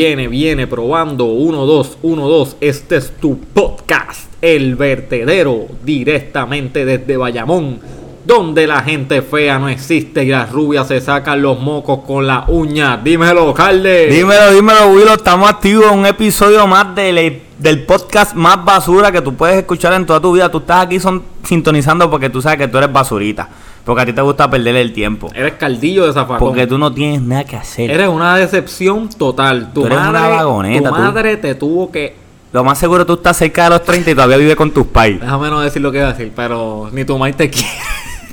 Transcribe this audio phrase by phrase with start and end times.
[0.00, 2.56] viene, viene probando 1, 2, 1, 2.
[2.62, 7.80] Este es tu podcast, El Vertedero, directamente desde Bayamón,
[8.24, 12.46] donde la gente fea no existe y las rubias se sacan los mocos con la
[12.48, 12.96] uña.
[12.96, 14.06] Dímelo, Calde.
[14.06, 15.16] Dímelo, dímelo, Willow.
[15.16, 19.92] Estamos activos en un episodio más del, del podcast más basura que tú puedes escuchar
[19.92, 20.50] en toda tu vida.
[20.50, 23.50] Tú estás aquí son, sintonizando porque tú sabes que tú eres basurita.
[23.90, 25.32] Porque a ti te gusta perder el tiempo.
[25.34, 26.38] Eres caldillo de zafacón.
[26.38, 27.90] Porque tú no tienes nada que hacer.
[27.90, 29.72] Eres una decepción total.
[29.74, 31.00] Tu Tú eres madre, una vagoneta, tu tú.
[31.00, 32.14] madre te tuvo que
[32.52, 35.20] Lo más seguro tú estás cerca de los 30 y todavía vives con tus pais.
[35.20, 37.68] Déjame no decir lo que iba a decir, pero ni tu madre te quiere.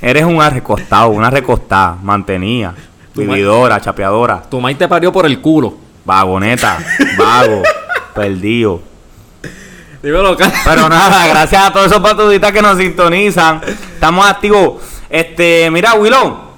[0.00, 2.72] Eres una recostado, una recostada, mantenida,
[3.16, 5.74] vividora, chapeadora, Tu madre te parió por el culo.
[6.04, 6.78] vagoneta,
[7.18, 7.64] vago,
[8.14, 8.80] perdido.
[10.04, 13.60] Dímelo, Pero nada, gracias a todos esos patuditas que nos sintonizan.
[13.66, 14.97] Estamos activos.
[15.10, 16.48] Este, mira, Willow.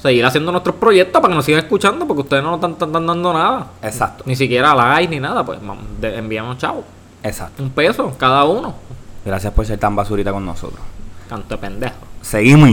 [0.00, 3.06] seguir haciendo nuestros proyectos, para que nos sigan escuchando, porque ustedes no nos están, están
[3.06, 3.66] dando nada.
[3.82, 5.58] Exacto, Ni siquiera likes ni nada, pues
[6.02, 6.84] envíanos chavos.
[7.22, 7.62] exacto.
[7.62, 8.74] Un peso cada uno.
[9.24, 10.80] Gracias por ser tan basurita con nosotros.
[11.28, 11.96] Canto de pendejo.
[12.22, 12.70] Seguimos,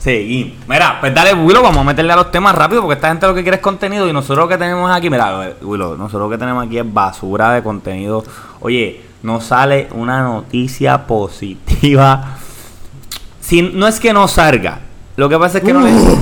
[0.00, 0.54] Seguimos.
[0.66, 3.34] Mira, pues dale, Willow, vamos a meterle a los temas rápido porque esta gente lo
[3.34, 6.38] que quiere es contenido y nosotros lo que tenemos aquí, mira, Willow, nosotros lo que
[6.38, 8.24] tenemos aquí es basura de contenido.
[8.60, 12.38] Oye, nos sale una noticia positiva.
[13.40, 14.80] Si, no es que no salga,
[15.16, 16.02] lo que pasa es que no es...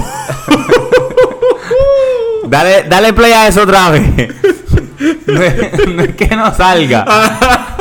[2.49, 4.09] dale, dale play a eso otra vez.
[5.27, 7.07] no, es, no es que no salga.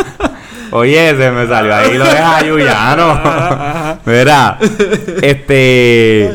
[0.72, 4.00] Oye, se me salió ahí lo deja Yuyano.
[4.05, 4.57] Verá,
[5.22, 6.31] este.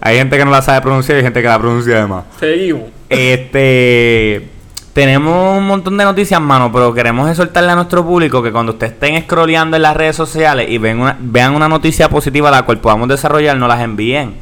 [0.00, 2.24] Hay gente que no la sabe pronunciar y hay gente que la pronuncia además.
[2.38, 2.82] Seguimos.
[3.08, 4.48] Este.
[4.92, 8.92] Tenemos un montón de noticias, mano, pero queremos exhortarle a nuestro público que cuando ustedes
[8.92, 12.78] estén scrolleando en las redes sociales y ven una- vean una noticia positiva la cual
[12.78, 14.36] podamos desarrollar, nos las envíen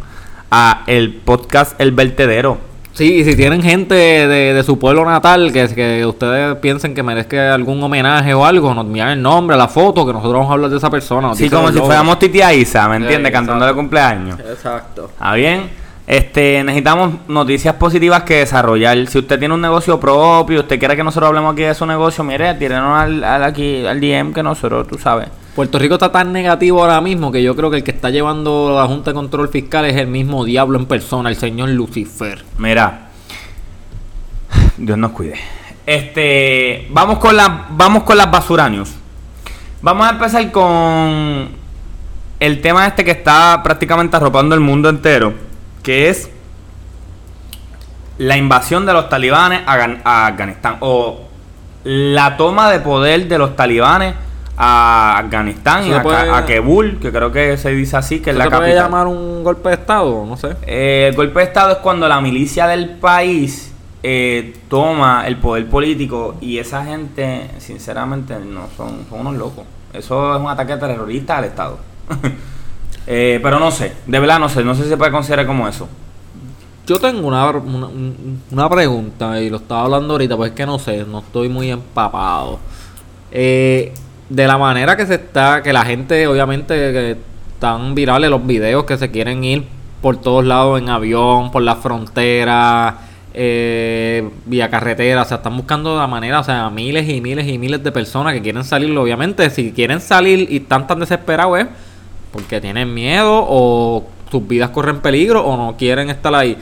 [0.50, 2.58] a el podcast El Vertedero.
[2.92, 7.02] Sí, y si tienen gente de, de su pueblo natal que, que ustedes piensen que
[7.02, 10.54] merezca algún homenaje o algo, nos envían el nombre, la foto, que nosotros vamos a
[10.54, 11.34] hablar de esa persona.
[11.34, 13.32] Sí, como si fuéramos Titi Isa, ¿me Sí, entiendes?
[13.32, 13.80] Cantándole exacto.
[13.80, 14.38] cumpleaños.
[14.40, 15.10] Exacto.
[15.14, 15.70] ¿Está bien?
[16.06, 19.06] Este, necesitamos noticias positivas que desarrollar.
[19.06, 22.22] Si usted tiene un negocio propio, usted quiere que nosotros hablemos aquí de su negocio,
[22.24, 25.28] mire, tírenos al, al aquí, al DM que nosotros, tú sabes.
[25.54, 28.74] Puerto Rico está tan negativo ahora mismo que yo creo que el que está llevando
[28.74, 32.42] la Junta de Control Fiscal es el mismo diablo en persona, el señor Lucifer.
[32.56, 33.08] Mira,
[34.78, 35.34] Dios nos cuide.
[35.84, 38.94] Este, vamos con la, vamos con las basuranios.
[39.82, 41.48] Vamos a empezar con
[42.40, 45.34] el tema este que está prácticamente arropando el mundo entero,
[45.82, 46.30] que es
[48.16, 51.22] la invasión de los talibanes a, Gan- a Afganistán o
[51.84, 54.14] la toma de poder de los talibanes
[54.56, 58.36] a Afganistán y a, puede- a Kabul, que creo que se dice así, que es
[58.36, 58.84] la ¿Se puede capital.
[58.84, 60.24] llamar un golpe de Estado?
[60.26, 60.56] No sé.
[60.66, 63.72] Eh, el golpe de Estado es cuando la milicia del país
[64.02, 69.64] eh, toma el poder político y esa gente, sinceramente, no son, son unos locos.
[69.92, 71.78] Eso es un ataque terrorista al Estado.
[73.04, 75.66] Eh, pero no sé, de verdad no sé, no sé si se puede considerar como
[75.66, 75.88] eso.
[76.86, 77.88] Yo tengo una, una,
[78.52, 81.68] una pregunta y lo estaba hablando ahorita, pues es que no sé, no estoy muy
[81.72, 82.60] empapado.
[83.32, 83.92] Eh,
[84.32, 87.18] de la manera que se está, que la gente, obviamente,
[87.52, 89.64] están virales los videos que se quieren ir
[90.00, 92.98] por todos lados en avión, por la frontera,
[93.34, 97.58] eh, vía carretera, o sea, están buscando la manera, o sea, miles y miles y
[97.58, 101.66] miles de personas que quieren salir, obviamente, si quieren salir y están tan desesperados es
[102.32, 106.56] porque tienen miedo o sus vidas corren peligro o no quieren estar ahí.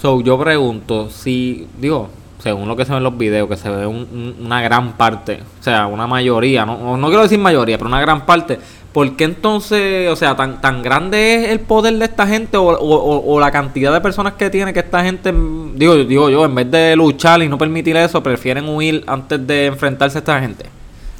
[0.00, 3.68] So, yo pregunto, si, digo, según lo que se ve en los videos, que se
[3.68, 8.00] ve una gran parte, o sea, una mayoría, no, no quiero decir mayoría, pero una
[8.00, 8.58] gran parte,
[8.96, 13.40] ¿por qué entonces, o sea, tan, tan grande es el poder de esta gente o,
[13.40, 15.34] la cantidad de personas que tiene que esta gente,
[15.74, 19.66] digo, digo yo, en vez de luchar y no permitir eso, prefieren huir antes de
[19.66, 20.64] enfrentarse a esta gente?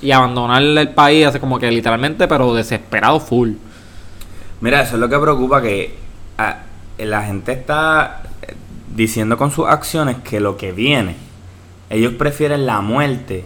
[0.01, 3.53] Y abandonar el país, así como que literalmente, pero desesperado full.
[4.63, 5.95] Mira, eso es lo que preocupa, que
[6.39, 6.61] ah,
[6.99, 8.23] la gente está
[8.97, 11.15] diciendo con sus acciones que lo que viene,
[11.91, 13.45] ellos prefieren la muerte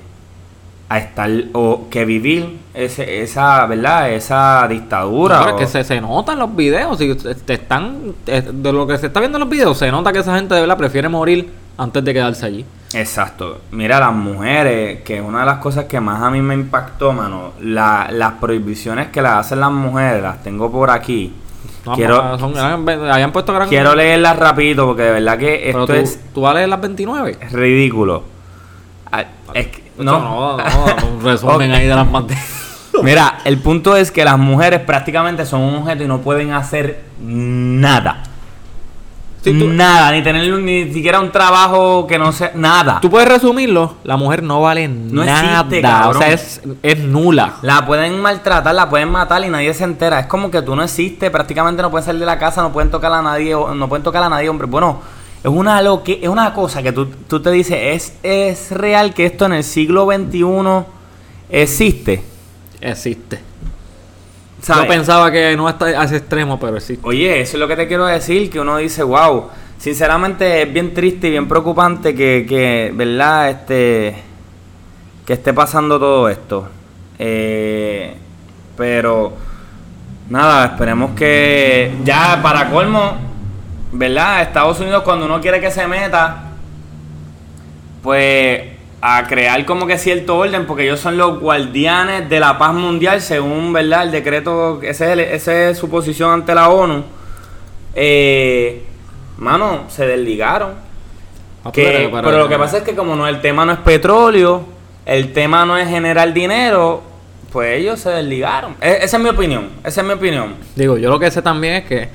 [0.89, 4.11] a estar o que vivir ese, esa, ¿verdad?
[4.11, 5.55] Esa dictadura.
[5.57, 9.21] que se, se nota en los videos, si te están de lo que se está
[9.21, 12.13] viendo en los videos, se nota que esa gente de verdad prefiere morir antes de
[12.13, 12.65] quedarse allí.
[12.93, 13.61] Exacto.
[13.71, 17.13] Mira, las mujeres, que es una de las cosas que más a mí me impactó,
[17.13, 21.33] mano, la, las prohibiciones que las hacen las mujeres, las tengo por aquí
[21.95, 22.39] quiero,
[23.33, 26.21] puesto quiero leerlas rapidito porque de verdad que esto es.
[26.33, 27.39] ¿Tú vas a leer las 29?
[27.41, 28.25] Es ridículo.
[29.13, 29.25] Ah,
[29.99, 30.65] no, no, no,
[31.13, 32.47] un resumen ahí de las materias.
[33.03, 37.03] Mira, el punto es que las mujeres prácticamente son un objeto y no pueden hacer
[37.21, 38.23] nada
[39.47, 43.01] nada, ni tener ni siquiera un trabajo que no sea nada.
[43.01, 47.55] Tú puedes resumirlo, la mujer no vale nada, o sea, es, nula.
[47.63, 50.21] La pueden maltratar, la pueden matar y nadie se entera.
[50.21, 52.91] Es como que tú no existes, prácticamente no pueden salir de la casa, no pueden
[52.91, 54.67] tocar a nadie, no pueden tocar a nadie, hombre.
[54.67, 55.01] Bueno,
[55.43, 59.15] es una lo que es una cosa que tú, tú te dices, es es real
[59.15, 60.45] que esto en el siglo XXI
[61.51, 62.23] existe.
[62.81, 63.50] Existe.
[64.67, 66.99] Yo pensaba que no está a ese extremo, pero sí.
[67.03, 69.49] Oye, eso es lo que te quiero decir, que uno dice, wow,
[69.79, 73.51] sinceramente es bien triste y bien preocupante que, que ¿verdad?
[73.51, 74.17] Este,
[75.27, 76.69] que esté pasando todo esto.
[77.19, 78.15] Eh,
[78.77, 79.33] pero,
[80.29, 83.17] nada, esperemos que ya para colmo,
[83.93, 84.43] ¿verdad?
[84.43, 86.51] Estados Unidos cuando uno quiere que se meta,
[88.03, 92.75] pues a crear como que cierto orden, porque ellos son los guardianes de la paz
[92.75, 97.05] mundial, según verdad el decreto, ese es, es su posición ante la ONU.
[97.95, 98.85] Eh,
[99.39, 100.75] mano, se desligaron.
[101.65, 104.65] Ah, pero, lo que pasa es que como no el tema no es petróleo,
[105.05, 107.03] el tema no es generar dinero,
[107.53, 108.77] pues ellos se desligaron.
[108.81, 110.55] E, esa es mi opinión, esa es mi opinión.
[110.75, 112.09] Digo, yo lo que sé también es que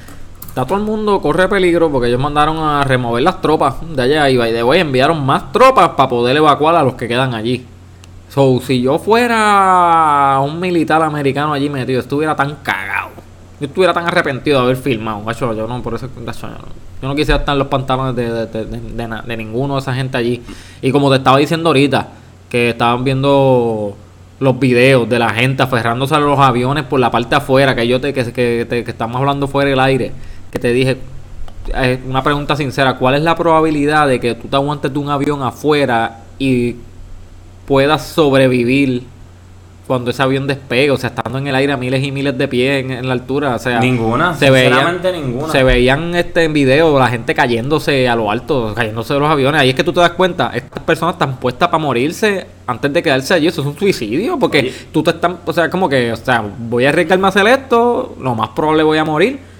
[0.55, 4.29] Está todo el mundo corre peligro porque ellos mandaron a remover las tropas de allá
[4.29, 7.65] y de hoy enviaron más tropas para poder evacuar a los que quedan allí.
[8.29, 13.09] So, si yo fuera un militar americano allí metido, estuviera tan cagado.
[13.59, 15.29] Yo estuviera tan arrepentido de haber filmado.
[15.33, 19.81] yo no, por eso, yo no quisiera estar en los pantalones de, de, ninguno de
[19.81, 20.41] esa gente allí.
[20.81, 22.07] Y como te estaba diciendo ahorita,
[22.47, 23.97] que estaban viendo
[24.39, 27.99] los videos de la gente aferrándose a los aviones por la parte afuera, que yo
[27.99, 30.13] te, que, que, que estamos hablando fuera del aire
[30.55, 30.97] que te dije,
[31.75, 35.09] eh, una pregunta sincera, ¿cuál es la probabilidad de que tú te aguantes de un
[35.09, 36.77] avión afuera y
[37.67, 39.03] puedas sobrevivir
[39.85, 42.47] cuando ese avión despegue, o sea, estando en el aire a miles y miles de
[42.47, 45.51] pies en, la altura, o sea, ninguna, se veían, ninguna.
[45.51, 49.59] Se veían este en video la gente cayéndose a lo alto, cayéndose de los aviones,
[49.59, 53.03] ahí es que tú te das cuenta, estas personas están puestas para morirse antes de
[53.03, 56.15] quedarse allí, eso es un suicidio, porque tú te estás, o sea, como que, o
[56.15, 59.54] sea, voy a arriesgarme a hacer esto, lo más probable voy a morir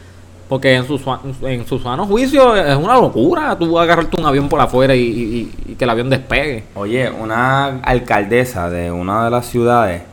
[0.47, 0.99] porque en su,
[1.41, 5.83] en su sano juicio es una locura tú agarrarte un avión por afuera y, que
[5.83, 6.65] el avión despegue.
[6.75, 10.03] Oye, una alcaldesa de una de las ciudades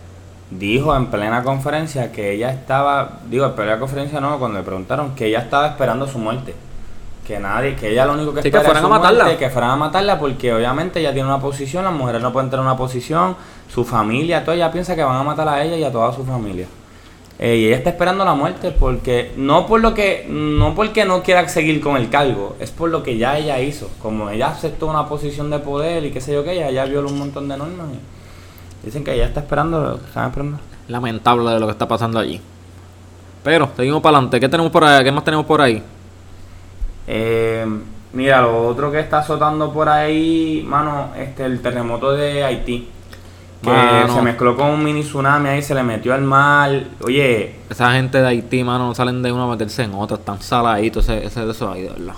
[0.51, 5.15] dijo en plena conferencia que ella estaba, digo, en plena conferencia no, cuando le preguntaron
[5.15, 6.55] que ella estaba esperando su muerte.
[7.27, 9.39] Que nadie, que ella lo único que sí, espera que fueran a matarla.
[9.39, 12.65] que fueran a matarla porque obviamente ella tiene una posición, las mujeres no pueden tener
[12.65, 13.37] una posición,
[13.73, 16.25] su familia, todo ella piensa que van a matar a ella y a toda su
[16.25, 16.67] familia.
[17.45, 21.25] Eh, y ella está esperando la muerte porque no por lo que no porque no
[21.25, 23.91] quiera seguir con el cargo, es por lo que ya ella hizo.
[24.01, 27.09] Como ella aceptó una posición de poder y qué sé yo qué, ella ya violó
[27.09, 27.89] un montón de normas.
[28.85, 30.59] dicen que ella está esperando, están esperando.
[30.87, 32.41] Lamentable de lo que está pasando allí.
[33.43, 34.39] Pero seguimos para adelante.
[34.39, 35.03] ¿Qué tenemos por ahí?
[35.03, 35.83] ¿Qué más tenemos por ahí?
[37.09, 37.67] Eh,
[38.13, 42.89] mira, lo otro que está azotando por ahí, mano, este el terremoto de Haití
[43.63, 46.85] que se mezcló con un mini tsunami ahí, se le metió al mar.
[47.05, 47.55] Oye.
[47.71, 51.09] Esa gente de Haití, mano, no salen de uno a meterse en otra, están saladitos
[51.09, 52.15] ese, ese de eso ahí, de verdad.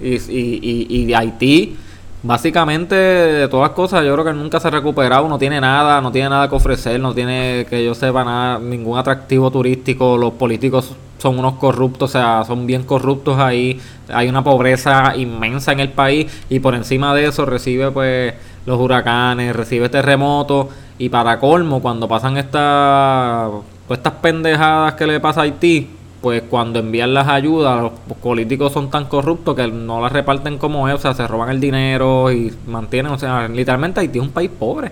[0.00, 1.76] Y, y, y, y de Haití,
[2.22, 6.00] básicamente, de todas las cosas, yo creo que nunca se ha recuperado, no tiene nada,
[6.00, 10.32] no tiene nada que ofrecer, no tiene, que yo sepa, nada, ningún atractivo turístico, los
[10.32, 15.80] políticos son unos corruptos, o sea, son bien corruptos ahí, hay una pobreza inmensa en
[15.80, 18.34] el país y por encima de eso recibe pues
[18.66, 20.66] los huracanes, recibe terremotos
[20.98, 23.50] y para colmo, cuando pasan estas
[23.86, 25.88] pues, estas pendejadas que le pasa a Haití,
[26.20, 30.88] pues cuando envían las ayudas, los políticos son tan corruptos que no las reparten como
[30.88, 34.32] es, o sea, se roban el dinero y mantienen, o sea, literalmente Haití es un
[34.32, 34.90] país pobre.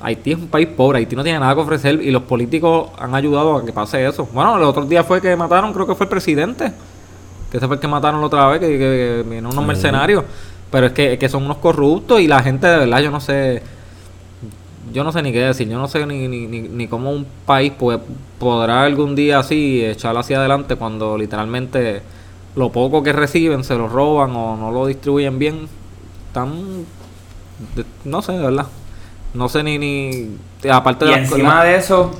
[0.00, 3.14] Haití es un país pobre, Haití no tiene nada que ofrecer y los políticos han
[3.14, 4.28] ayudado a que pase eso.
[4.32, 6.72] Bueno, el otro día fue que mataron, creo que fue el presidente,
[7.48, 10.24] que ese fue el que mataron la otra vez, que, que, unos mercenarios,
[10.72, 13.20] pero es que, es que son unos corruptos y la gente de verdad, yo no
[13.20, 13.62] sé,
[14.90, 17.26] yo no sé ni qué decir, yo no sé ni, ni, ni, ni cómo un
[17.46, 17.74] país
[18.38, 22.02] podrá algún día así echar hacia adelante cuando literalmente
[22.56, 25.68] lo poco que reciben se lo roban o no lo distribuyen bien.
[26.32, 26.86] Tan.
[28.04, 28.66] no sé, de verdad.
[29.34, 29.78] No sé ni.
[29.78, 30.38] ni
[30.70, 32.10] aparte Y de encima de eso,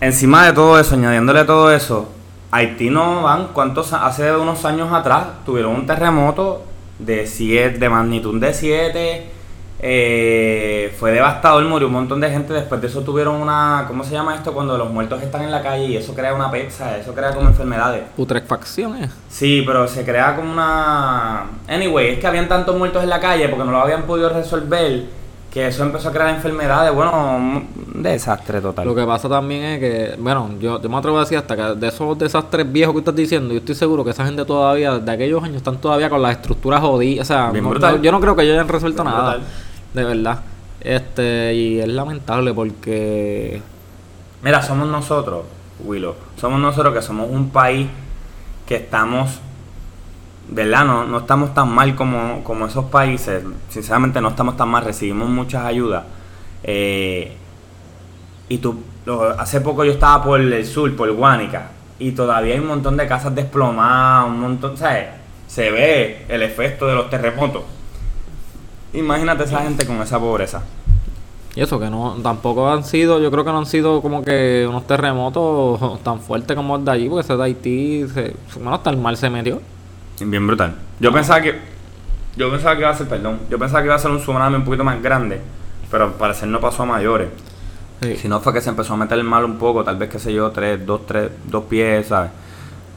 [0.00, 2.08] encima de todo eso, añadiéndole todo eso,
[2.50, 3.92] Haití no van, ¿cuántos?
[3.92, 6.62] Hace unos años atrás tuvieron un terremoto
[6.98, 9.30] de siete, de magnitud de 7.
[10.98, 12.52] fue devastador, murió un montón de gente.
[12.52, 13.84] Después de eso tuvieron una.
[13.86, 14.52] ¿Cómo se llama esto?
[14.52, 17.48] Cuando los muertos están en la calle y eso crea una pesa, eso crea como
[17.48, 18.02] enfermedades.
[18.16, 19.10] putrefacción, eh.
[19.28, 21.44] Sí, pero se crea como una...
[21.68, 25.04] Anyway, es que habían tantos muertos en la calle porque no lo habían podido resolver
[25.56, 26.92] que eso empezó a crear enfermedades.
[26.94, 28.86] Bueno, un desastre total.
[28.86, 31.62] Lo que pasa también es que, bueno, yo, yo me atrevo a decir hasta que
[31.80, 35.10] de esos desastres viejos que estás diciendo, yo estoy seguro que esa gente todavía, de
[35.10, 37.22] aquellos años, están todavía con las estructuras jodidas.
[37.22, 39.30] O sea, no- yo no creo que ellos hayan resuelto Bien nada.
[39.36, 39.48] brutal.
[39.94, 40.40] De verdad.
[40.78, 43.62] Este, y es lamentable porque.
[44.42, 45.44] Mira, somos nosotros,
[45.82, 46.16] Willow.
[46.38, 47.88] Somos nosotros que somos un país
[48.68, 49.40] que estamos...
[50.48, 50.84] ¿Verdad?
[50.84, 53.42] No, no estamos tan mal como, como esos países.
[53.68, 54.84] Sinceramente no estamos tan mal.
[54.84, 56.04] Recibimos muchas ayudas.
[56.62, 57.36] Eh,
[58.48, 58.80] y tú,
[59.38, 63.06] hace poco yo estaba por el sur, por Guánica, y todavía hay un montón de
[63.06, 65.06] casas desplomadas, un montón, ¿sabes?
[65.46, 67.62] Se ve el efecto de los terremotos.
[68.92, 70.62] Imagínate esa gente con esa pobreza.
[71.54, 74.66] Y eso, que no, tampoco han sido, yo creo que no han sido como que
[74.68, 78.90] unos terremotos tan fuertes como el de allí, porque ese de Haití, se, bueno, hasta
[78.90, 79.60] el mar se metió.
[80.20, 80.74] Bien brutal.
[81.00, 81.58] Yo pensaba que.
[82.36, 83.40] Yo pensaba que iba a ser, perdón.
[83.50, 85.40] Yo pensaba que iba a ser un tsunami un poquito más grande.
[85.90, 87.28] Pero al parecer no pasó a mayores.
[88.02, 88.16] Sí.
[88.16, 90.18] Si no fue que se empezó a meter el mal un poco, tal vez qué
[90.18, 92.30] sé yo, tres, dos, tres, dos pies, ¿sabes?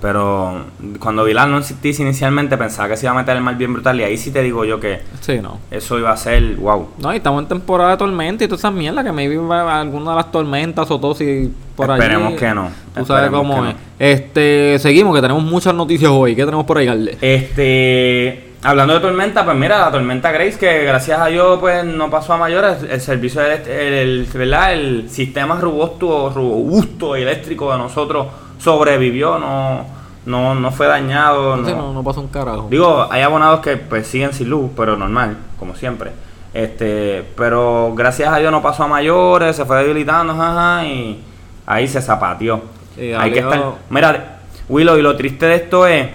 [0.01, 0.61] Pero
[0.99, 3.73] cuando vi la no existís inicialmente pensaba que se iba a meter el mal bien
[3.73, 5.59] brutal y ahí sí te digo yo que Sí, no.
[5.71, 6.87] eso iba a ser wow.
[6.99, 9.81] No, y estamos en temporada de tormenta y todas esas mierdas que maybe va a
[9.81, 11.99] alguna de las tormentas o todo si por ahí.
[11.99, 13.75] Esperemos que no, Tú sabes cómo es.
[13.99, 16.33] Este, seguimos que tenemos muchas noticias hoy.
[16.35, 17.17] ¿Qué tenemos por ahí, Galde?
[17.21, 22.09] Este, hablando de tormenta, pues mira, la tormenta Grace, que gracias a Dios pues no
[22.09, 24.73] pasó a mayores, el servicio, elect- el, el- ¿verdad?
[24.73, 28.27] el sistema robusto, robusto eléctrico de nosotros
[28.59, 29.85] sobrevivió, no,
[30.25, 31.57] no, no fue dañado.
[31.57, 32.67] No, no- no, no pasa un carajo.
[32.69, 36.11] Digo, hay abonados que pues siguen sin luz, pero normal, como siempre.
[36.53, 41.21] Este, pero gracias a Dios no pasó a mayores, se fue debilitando, ajá, y
[41.65, 42.61] ahí se zapateó.
[42.95, 43.61] Sí, hay que estar.
[43.89, 46.07] Mira, Willow, y lo triste de esto es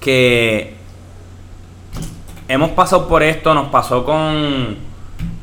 [0.00, 0.74] que
[2.48, 4.76] hemos pasado por esto, nos pasó con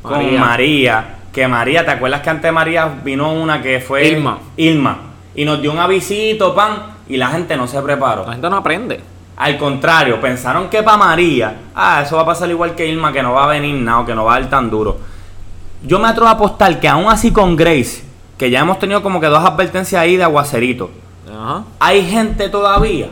[0.02, 0.40] con María.
[0.40, 1.04] María.
[1.32, 4.38] que María, ¿te acuerdas que antes de María vino una que fue Irma.
[4.56, 4.96] Irma
[5.34, 8.24] y nos dio un avisito, pan, y la gente no se preparó.
[8.26, 9.00] La gente no aprende.
[9.36, 13.22] Al contrario, pensaron que para María, ah, eso va a pasar igual que Irma, que
[13.22, 14.96] no va a venir nada, o que no va a dar tan duro.
[15.82, 18.04] Yo me atrevo a apostar que aún así con Grace,
[18.38, 20.90] que ya hemos tenido como que dos advertencias ahí de aguacerito,
[21.28, 21.64] Ajá.
[21.80, 23.08] hay gente todavía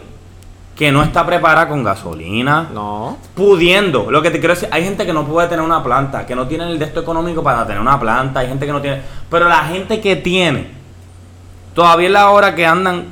[0.76, 3.18] que no está preparada con gasolina, No.
[3.34, 4.10] pudiendo.
[4.10, 6.46] Lo que te quiero decir, hay gente que no puede tener una planta, que no
[6.46, 9.02] tiene el desto económico para tener una planta, hay gente que no tiene.
[9.28, 10.70] Pero la gente que tiene,
[11.74, 13.06] todavía es la hora que andan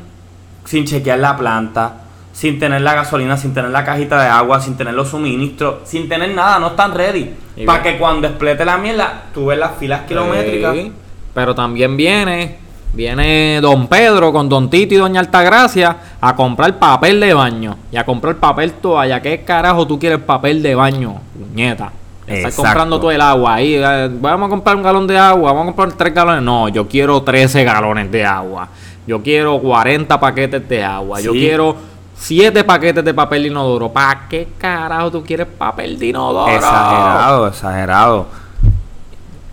[0.65, 1.95] sin chequear la planta,
[2.33, 6.09] sin tener la gasolina, sin tener la cajita de agua, sin tener los suministros, sin
[6.09, 7.35] tener nada, no están ready.
[7.67, 10.75] Para que cuando explete la mierda, tú ves las filas kilométricas.
[10.75, 10.93] Sí,
[11.35, 12.57] pero también viene,
[12.93, 17.97] viene Don Pedro con Don Tito y Doña Altagracia a comprar papel de baño y
[17.97, 19.21] a comprar papel toalla.
[19.21, 21.21] ¿Qué carajo tú quieres papel de baño,
[21.55, 21.93] nieta?
[22.39, 23.75] Estás comprando todo el agua ahí.
[23.75, 26.43] eh, Vamos a comprar un galón de agua, vamos a comprar tres galones.
[26.43, 28.69] No, yo quiero 13 galones de agua.
[29.07, 31.21] Yo quiero 40 paquetes de agua.
[31.21, 31.77] Yo quiero
[32.17, 33.89] 7 paquetes de papel de inodoro.
[33.91, 36.53] ¿Para qué carajo tú quieres papel de inodoro?
[36.53, 38.27] Exagerado, exagerado.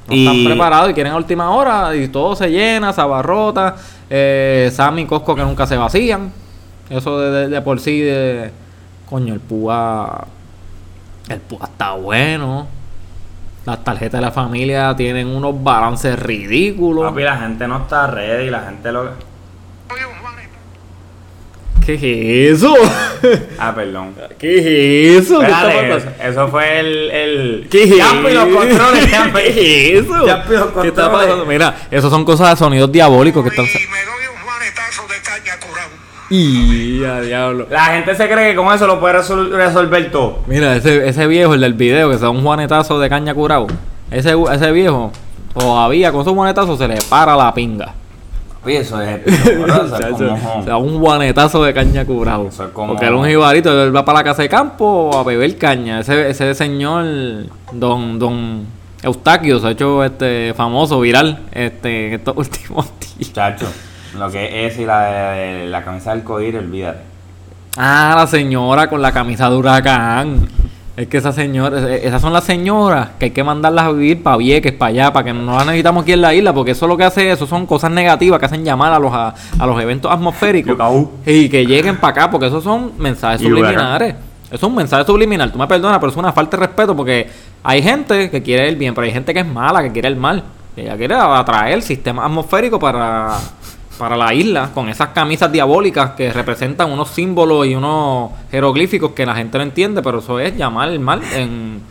[0.07, 3.75] No están preparados y quieren a última hora y todo se llena, se abarrota.
[4.09, 6.31] Eh, Sammy y Costco que nunca se vacían.
[6.89, 8.51] Eso de, de- de por sí de-
[9.09, 10.25] Coño, el púa.
[11.29, 12.67] El púa está bueno.
[13.65, 17.09] Las tarjetas de la familia tienen unos balances ridículos.
[17.09, 19.11] Papi, la gente no está ready, la gente lo...
[21.87, 21.93] ¿Qué
[22.51, 22.75] es eso?
[23.57, 24.13] Ah, perdón.
[24.37, 24.57] ¿Qué
[25.17, 25.39] es eso?
[25.39, 27.11] ¿Qué está Espérate, eso, eso fue el...
[27.11, 27.67] el...
[27.71, 29.05] ¿Qué es Yampi, los controles.
[29.33, 30.25] ¿Qué es eso?
[30.81, 31.45] ¿Qué está pasando?
[31.45, 33.65] Mira, esos son cosas de sonidos diabólicos que están.
[33.65, 35.89] Y me doy un manetazo de caña curado.
[36.29, 37.67] Y a diablo.
[37.69, 40.39] La gente se cree que con eso lo puede resol- resolver todo.
[40.47, 43.67] Mira, ese, ese viejo, el del video, que se da un juanetazo de caña curado.
[44.11, 45.11] Ese, ese viejo,
[45.57, 47.93] todavía con esos juanetazos se le para la pinga.
[48.65, 49.21] Oye, eso es
[50.65, 52.47] da un guanetazo de caña curado.
[52.49, 55.23] Eso es como- Porque es un jibarito, él va para la casa de campo a
[55.23, 56.01] beber caña.
[56.01, 57.05] Ese, ese señor,
[57.71, 58.65] don, don
[59.03, 63.31] Eustaquio, se ha hecho este famoso, viral, este, en estos últimos días.
[63.31, 63.67] Chacho,
[64.17, 66.99] lo que es y la, de- la camisa del codir, olvídate.
[67.77, 70.47] Ah, la señora con la camisa de huracán.
[70.95, 74.23] Es que esa señora, e- esas son las señoras que hay que mandarlas a vivir
[74.23, 76.87] para Vieques, para allá, para que no las necesitamos aquí en la isla, porque eso
[76.87, 79.79] lo que hace, eso son cosas negativas que hacen llamar a los a, a los
[79.79, 80.75] eventos atmosféricos
[81.25, 84.15] y que lleguen para acá, porque esos son mensajes subliminares.
[84.47, 85.51] Eso es un mensaje subliminal.
[85.51, 87.29] Tú me perdonas, pero es una falta de respeto porque
[87.63, 90.15] hay gente que quiere el bien, pero hay gente que es mala, que quiere el
[90.15, 90.41] mal.
[90.75, 93.33] Ella quiere atraer el sistema atmosférico para,
[93.97, 99.25] para la isla con esas camisas diabólicas que representan unos símbolos y unos jeroglíficos que
[99.25, 101.81] la gente no entiende, pero eso es llamar el mal en,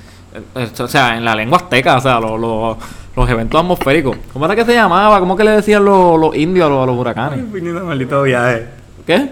[0.54, 2.76] en- o sea, en la lengua azteca, o sea, los, los,
[3.16, 4.16] los eventos atmosféricos.
[4.32, 5.18] ¿Cómo era que se llamaba?
[5.20, 7.44] ¿Cómo que le decían los, los indios a los, a los huracanes?
[7.84, 8.66] Maldito viaje.
[9.06, 9.30] ¿Qué?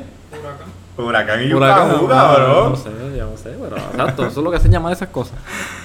[0.97, 2.71] Huracán y Huracán, no, cabrón.
[2.71, 5.34] No sé, yo no sé, pero exacto, eso es lo que hacen llamar esas cosas.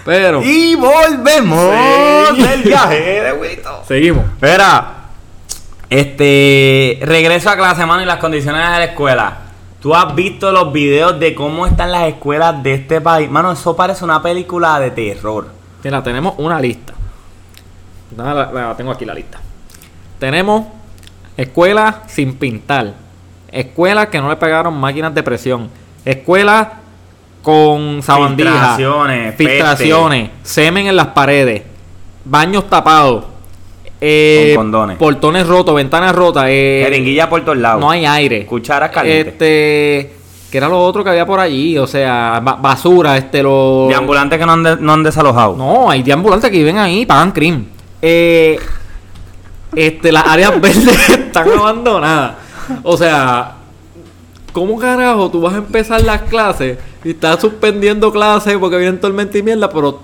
[0.06, 1.74] Pero, Y volvemos
[2.36, 2.42] Sí.
[2.44, 4.24] del viaje de seguimos.
[4.26, 4.99] Espera,
[5.90, 9.38] este, regreso a clase, mano, y las condiciones de la escuela.
[9.82, 13.30] ¿Tú has visto los videos de cómo están las escuelas de este país?
[13.30, 15.48] Mano, eso parece una película de terror.
[15.84, 16.94] Mira, tenemos una lista.
[18.18, 19.40] La, la tengo aquí la lista.
[20.20, 20.66] Tenemos
[21.38, 22.94] escuelas sin pintar.
[23.52, 25.70] Escuelas que no le pegaron máquinas de presión.
[26.04, 26.68] Escuelas
[27.42, 28.76] con sabandijas.
[28.76, 30.30] Filtraciones, Filtraciones.
[30.44, 31.64] Semen en las paredes.
[32.26, 33.26] Baños tapados.
[34.02, 34.98] Eh, Con condones.
[34.98, 36.46] Portones rotos, ventanas rotas.
[36.48, 37.82] eh, Jeringuilla por todos lados.
[37.82, 38.46] no hay aire.
[38.46, 39.34] Cucharas calientes.
[39.34, 40.14] Este.
[40.52, 41.78] ¿Qué era lo otro que había por allí?
[41.78, 43.86] O sea, ba- basura, este, lo.
[43.90, 45.56] De ambulantes que no han, de- no han desalojado.
[45.56, 47.68] No, hay de ambulantes que viven ahí, pagan crimen.
[48.02, 48.58] Eh,
[49.76, 52.34] este, las áreas verdes están abandonadas.
[52.84, 53.58] O sea,
[54.52, 59.38] ¿cómo carajo tú vas a empezar las clases y estás suspendiendo clases porque vienen tormenta
[59.38, 60.00] y mierda, pero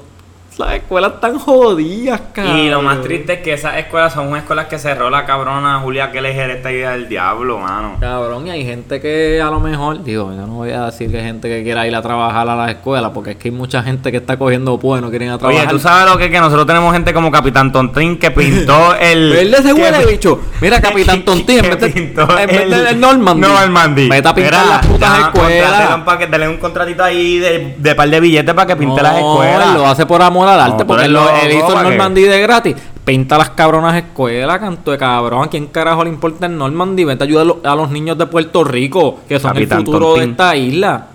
[0.57, 2.57] las escuelas están jodidas, cabrón?
[2.59, 5.79] Y lo más triste es que esas escuelas son unas escuelas que cerró la cabrona
[5.79, 7.97] Julia que elegir esta idea del diablo, mano.
[7.99, 11.17] Cabrón, y hay gente que a lo mejor, digo, yo no voy a decir que
[11.17, 13.83] hay gente que quiera ir a trabajar a la escuela, porque es que hay mucha
[13.83, 15.63] gente que está cogiendo pues no quieren ir a trabajar.
[15.63, 18.95] Oye, tú sabes lo que es que nosotros tenemos gente como Capitán Tontín que pintó
[18.99, 19.31] el.
[19.31, 20.39] Verde ese que- huele bicho.
[20.61, 23.41] Mira, Capitán Tontín, en vez de, pintó en vez de el- Normandy.
[23.41, 24.09] Normandy.
[24.09, 25.71] Vete a pintar Mira, las putas ya, escuelas.
[25.71, 28.95] contraten pa' que denle un contratito ahí de, de par de billetes para que pinte
[28.95, 29.73] No, las escuelas.
[29.75, 31.83] lo hace por amor al arte, No, tú porque él, lo- él hizo el ¿pa'?
[31.83, 32.75] Normandy de gratis.
[33.03, 35.43] Pinta las cabronas escuelas, canto de cabrón.
[35.43, 37.03] ¿A quién carajo le importa el Normandy?
[37.03, 40.23] Vete a ayudar a los, niños de Puerto Rico, que son Capitán el futuro de
[40.25, 41.07] esta isla.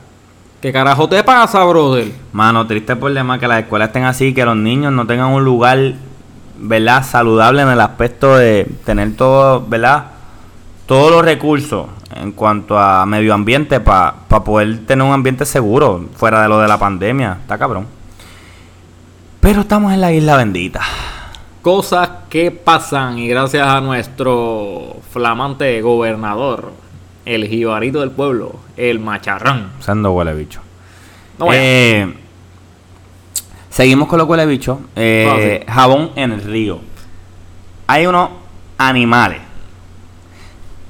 [0.60, 2.12] ¿Qué carajo te pasa, brother?
[2.32, 5.94] Mano, triste problema que las escuelas estén así, que los niños no tengan un lugar,
[6.58, 7.02] ¿verdad?
[7.02, 10.04] Saludable en el aspecto de tener todo, ¿verdad?
[10.86, 14.12] Todos los recursos en cuanto a medio ambiente para
[14.44, 17.38] poder tener un ambiente seguro fuera de lo de la pandemia.
[17.40, 17.86] Está cabrón.
[19.40, 20.80] Pero estamos en la isla bendita.
[21.62, 26.72] Cosas que pasan y gracias a nuestro flamante gobernador,
[27.24, 29.72] el jibarito del pueblo, el macharrán.
[29.78, 30.60] Usando huele bicho.
[31.38, 32.14] No Eh,
[33.70, 34.80] seguimos con los huele bicho.
[34.96, 36.80] Eh, Jabón en el río.
[37.86, 38.30] Hay unos
[38.76, 39.40] animales.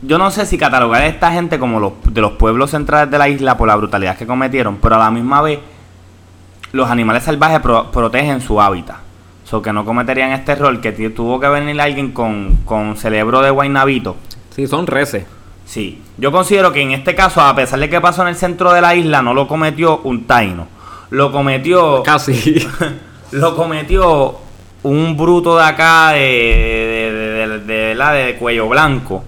[0.03, 3.19] Yo no sé si catalogar a esta gente como los de los pueblos centrales de
[3.19, 5.61] la isla por la brutalidad que cometieron, pero a la misma vez
[6.73, 8.97] los animales salvajes pro- protegen su hábitat.
[9.45, 13.51] So que no cometerían este error que tuvo que venir alguien con, con cerebro de
[13.51, 14.17] guaynabito
[14.55, 15.25] Sí, son reces.
[15.65, 18.73] Sí, yo considero que en este caso, a pesar de que pasó en el centro
[18.73, 20.67] de la isla, no lo cometió un taino.
[21.11, 22.03] Lo cometió.
[22.05, 22.67] Casi.
[23.33, 24.37] Lo cometió
[24.83, 29.23] un bruto de acá de, de, de- de- de- la de cuello blanco.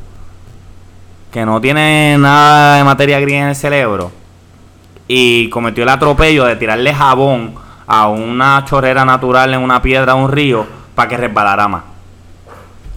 [1.31, 4.11] Que no tiene nada de materia gris en el cerebro.
[5.15, 7.55] Y cometió el atropello de tirarle jabón
[7.87, 11.83] a una chorrera natural en una piedra de un río para que resbalara más.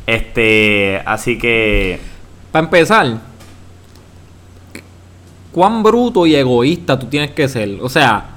[0.08, 2.00] Este, así que.
[2.54, 3.18] Para empezar,
[5.52, 7.80] cuán bruto y egoísta tú tienes que ser.
[7.82, 8.28] O sea,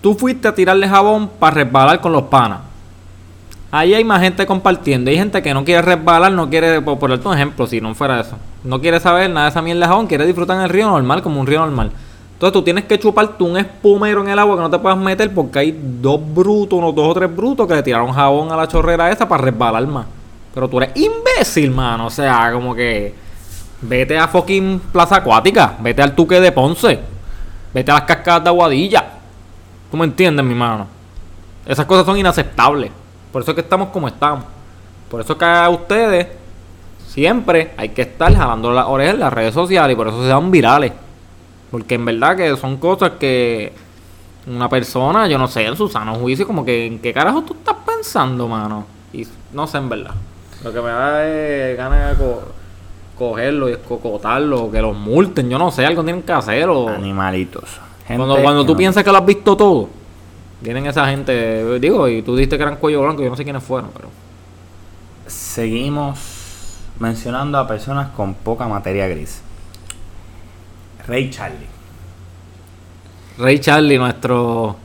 [0.00, 2.60] tú fuiste a tirarle jabón para resbalar con los panas.
[3.72, 5.10] Ahí hay más gente compartiendo.
[5.10, 8.20] Hay gente que no quiere resbalar, no quiere, por por un ejemplo, si no fuera
[8.20, 8.36] eso.
[8.62, 11.20] No quiere saber nada de esa mierda de jabón, quiere disfrutar en el río normal,
[11.20, 11.90] como un río normal.
[12.36, 15.32] Entonces tú tienes que chuparte un espumero en el agua que no te puedas meter
[15.32, 18.68] porque hay dos brutos, unos dos o tres brutos que le tiraron jabón a la
[18.68, 20.04] chorrera esa para resbalar más.
[20.52, 22.08] Pero tú eres imbécil, mano.
[22.08, 23.14] O sea, como que
[23.80, 27.00] vete a fucking Plaza Acuática, vete al Tuque de Ponce,
[27.72, 29.04] vete a las cascadas de Aguadilla.
[29.90, 30.88] ¿Tú me entiendes, mi mano?
[31.64, 32.90] Esas cosas son inaceptables.
[33.32, 34.44] Por eso es que estamos como estamos.
[35.10, 36.26] Por eso es que a ustedes
[37.08, 40.28] siempre hay que estar jalando las orejas en las redes sociales y por eso se
[40.28, 40.92] dan virales.
[41.76, 43.70] Porque en verdad que son cosas que
[44.46, 47.52] una persona, yo no sé, en su sano juicio, como que en qué carajo tú
[47.52, 48.86] estás pensando, mano.
[49.12, 50.14] Y no sé, en verdad.
[50.64, 52.44] Lo que me da es ganas de co-
[53.18, 56.66] cogerlo y escocotarlo, que los multen, yo no sé, algo tienen que hacer.
[56.70, 56.88] O...
[56.88, 57.64] Animalitos.
[58.06, 59.90] Gente Cuando, cuando tú no- piensas que lo has visto todo,
[60.62, 63.62] vienen esa gente, digo, y tú dijiste que eran cuello blanco, yo no sé quiénes
[63.62, 64.08] fueron, pero...
[65.26, 69.42] Seguimos mencionando a personas con poca materia gris.
[71.06, 71.66] Rey Charlie.
[73.38, 74.76] Ray Charlie, nuestro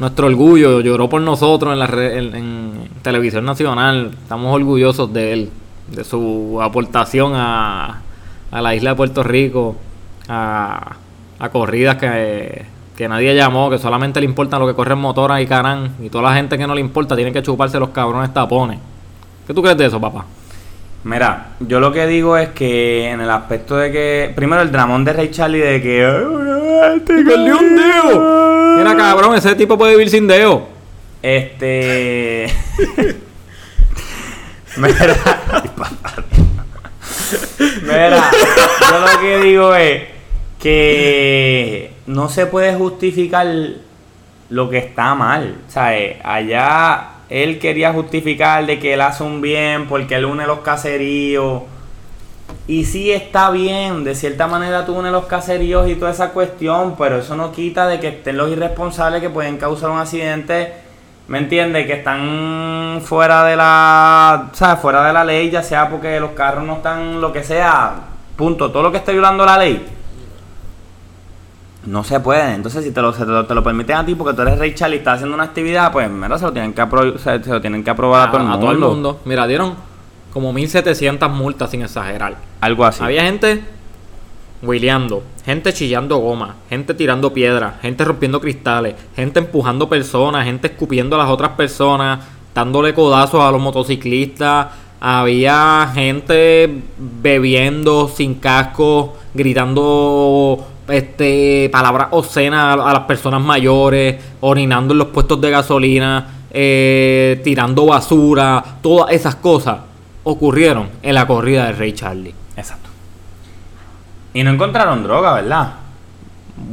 [0.00, 1.86] nuestro orgullo, lloró por nosotros en, la
[2.38, 4.12] en, televisión nacional.
[4.22, 5.50] Estamos orgullosos de él,
[5.88, 8.00] de su aportación a,
[8.50, 9.76] a la isla de Puerto Rico,
[10.26, 10.96] a,
[11.38, 12.64] a corridas que,
[12.96, 15.96] que nadie llamó, que solamente le importa lo que corren motoras y canán.
[16.00, 18.78] Y toda la gente que no le importa tiene que chuparse los cabrones tapones.
[19.46, 20.24] ¿Qué tú crees de eso, papá?
[21.02, 24.32] Mira, yo lo que digo es que en el aspecto de que.
[24.34, 26.04] Primero, el dramón de Rey Charlie de que.
[26.04, 28.76] "Ay, te ¡Perdió un dedo!
[28.76, 30.68] Mira, cabrón, ese tipo puede vivir sin dedo.
[31.22, 32.46] Este.
[34.76, 35.16] Mira.
[37.82, 38.30] Mira,
[38.90, 40.02] yo lo que digo es
[40.58, 43.46] que no se puede justificar
[44.50, 45.56] lo que está mal.
[45.68, 46.16] ¿Sabes?
[46.22, 51.62] Allá él quería justificar de que él hace un bien porque él une los caseríos.
[52.66, 56.96] Y sí está bien, de cierta manera tú unes los caseríos y toda esa cuestión,
[56.98, 60.72] pero eso no quita de que estén los irresponsables que pueden causar un accidente,
[61.28, 61.86] ¿me entiendes?
[61.86, 64.80] Que están fuera de la, ¿sabes?
[64.80, 67.94] Fuera de la ley, ya sea porque los carros no están, lo que sea,
[68.36, 68.70] punto.
[68.70, 69.84] Todo lo que esté violando la ley,
[71.86, 72.54] no se puede.
[72.54, 74.58] Entonces, si te lo, se te lo, te lo permiten a ti porque tú eres
[74.58, 77.42] Rey Charlie y estás haciendo una actividad, pues mira, se lo tienen que, apro- se,
[77.42, 79.20] se lo tienen que aprobar a, todo el mundo.
[79.24, 79.74] Mira, dieron
[80.32, 82.36] como 1700 multas sin exagerar.
[82.60, 83.02] Algo así.
[83.02, 83.62] Había gente
[84.62, 91.16] huileando, gente chillando goma, gente tirando piedras, gente rompiendo cristales, gente empujando personas, gente escupiendo
[91.16, 92.20] a las otras personas,
[92.54, 94.66] dándole codazos a los motociclistas.
[95.00, 104.92] Había gente bebiendo sin casco, gritando este palabras obscenas a, a las personas mayores, orinando
[104.92, 109.78] en los puestos de gasolina, eh, tirando basura, todas esas cosas
[110.24, 112.34] ocurrieron en la corrida de Rey Charlie.
[112.56, 112.90] Exacto.
[114.34, 115.74] Y no encontraron droga, ¿verdad?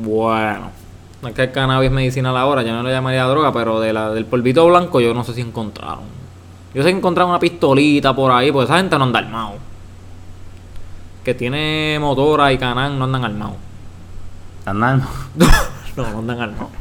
[0.03, 0.71] Bueno,
[1.21, 4.12] no es que el cannabis medicinal ahora, yo no le llamaría droga, pero de la,
[4.12, 6.17] del polvito blanco yo no sé si encontraron.
[6.73, 9.53] Yo sé que encontraron una pistolita por ahí, porque esa gente no anda armado.
[11.23, 13.66] Que tiene motora y canán no andan armados.
[14.67, 15.01] Andan.
[15.95, 16.71] no, no andan armados.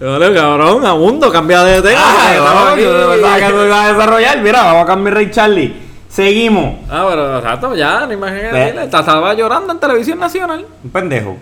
[0.00, 2.00] Dale, cabrón, a mundo, cambia de tema.
[2.40, 2.82] Vamos, aquí.
[2.82, 4.42] yo pensaba que tú ibas a desarrollar.
[4.42, 5.72] Mira, vamos a cambiar Rey Charlie.
[6.08, 6.80] Seguimos.
[6.90, 8.56] Ah, pero exacto, ya, no imagínate.
[8.56, 10.66] Decirle, Estaba llorando en televisión nacional.
[10.82, 11.36] Un pendejo.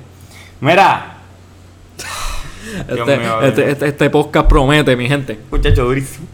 [0.61, 1.15] Mira.
[2.89, 5.41] Este, mío, este, este, este podcast promete, mi gente.
[5.51, 6.27] Muchacho durísimo.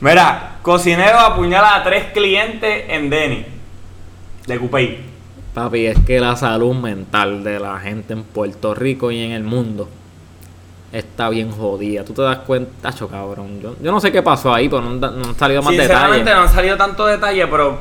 [0.00, 3.57] Mira, cocinero apuñala a tres clientes en Denny.
[4.48, 4.98] De Cupey.
[5.54, 9.44] Papi, es que la salud mental de la gente en Puerto Rico y en el
[9.44, 9.88] mundo
[10.92, 12.04] está bien jodida.
[12.04, 13.60] Tú te das cuenta, Acho, cabrón.
[13.60, 16.36] Yo, yo no sé qué pasó ahí, pero no, no han salido más Sinceramente detalles.
[16.36, 17.78] no han salido tanto detalle, pero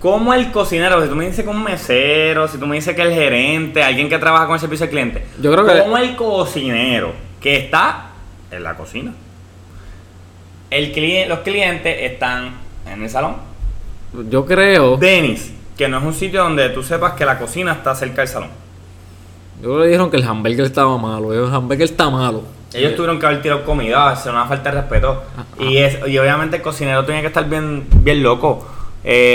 [0.00, 1.02] ¿cómo el cocinero?
[1.02, 4.08] Si tú me dices que un mesero, si tú me dices que el gerente, alguien
[4.10, 8.08] que trabaja con el servicio al cliente, Yo creo que- ¿cómo el cocinero que está
[8.50, 9.14] en la cocina?
[10.70, 12.50] El cli- los clientes están
[12.92, 13.36] en el salón.
[14.28, 14.96] Yo creo.
[14.96, 18.28] Denis, que no es un sitio donde tú sepas que la cocina está cerca del
[18.28, 18.50] salón.
[19.62, 21.32] Yo le dijeron que el hamburger estaba malo.
[21.32, 22.42] El hamburger está malo.
[22.72, 25.22] Ellos tuvieron que haber tirado comida, hacer una falta de respeto.
[25.58, 28.66] Y, es, y obviamente el cocinero tiene que estar bien, bien loco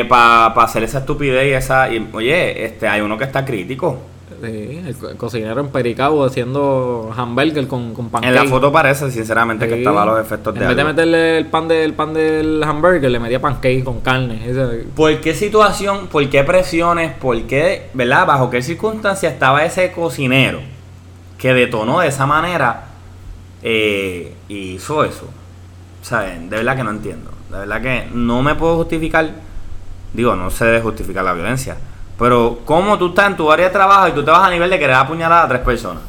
[0.10, 1.92] para hacer esa estupidez y esa.
[1.92, 4.02] y, oye, este, hay uno que está crítico.
[4.44, 8.30] Sí, el, co- el cocinero en Pericabo haciendo hamburger con, con pancake.
[8.30, 11.46] En la foto parece, sinceramente, que estaba los efectos de En vez de meterle el
[11.48, 14.42] pan, de- el pan del hamburger, le metía pancake con carne.
[14.50, 19.92] Ese- ¿Por qué situación, por qué presiones, por qué, verdad, bajo qué circunstancias estaba ese
[19.92, 20.60] cocinero
[21.38, 22.86] que detonó de esa manera
[23.64, 25.26] eh, y hizo eso?
[26.02, 26.50] ¿Saben?
[26.50, 27.32] De verdad que no entiendo.
[27.52, 29.30] De verdad que no me puedo justificar.
[30.14, 31.78] Digo, no se debe justificar la violencia.
[32.20, 34.70] Pero, ¿cómo tú estás en tu área de trabajo y tú te vas a nivel
[34.70, 36.04] de querer apuñalar a tres personas?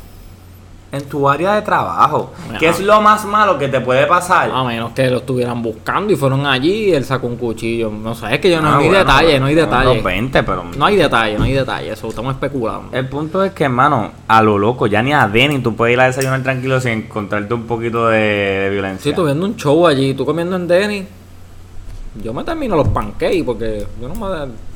[0.92, 2.33] En tu área de trabajo.
[2.59, 4.51] ¿Qué es lo más malo que te puede pasar?
[4.53, 7.90] A menos que lo estuvieran buscando y fueron allí y él sacó un cuchillo.
[7.92, 10.03] No sé, es que yo no Ah, hay bueno, detalle, no hay detalle.
[10.03, 11.92] 20, pero No hay detalle, no hay detalle.
[11.92, 12.88] Eso estamos especulando.
[12.90, 16.01] El punto es que, hermano, a lo loco, ya ni a Denny tú puedes ir
[16.01, 19.05] a desayunar tranquilo sin encontrarte un poquito de, de violencia.
[19.12, 21.07] Si tú viendo un show allí, tú comiendo en Denny,
[22.20, 24.69] yo me termino los pancakes porque yo no me.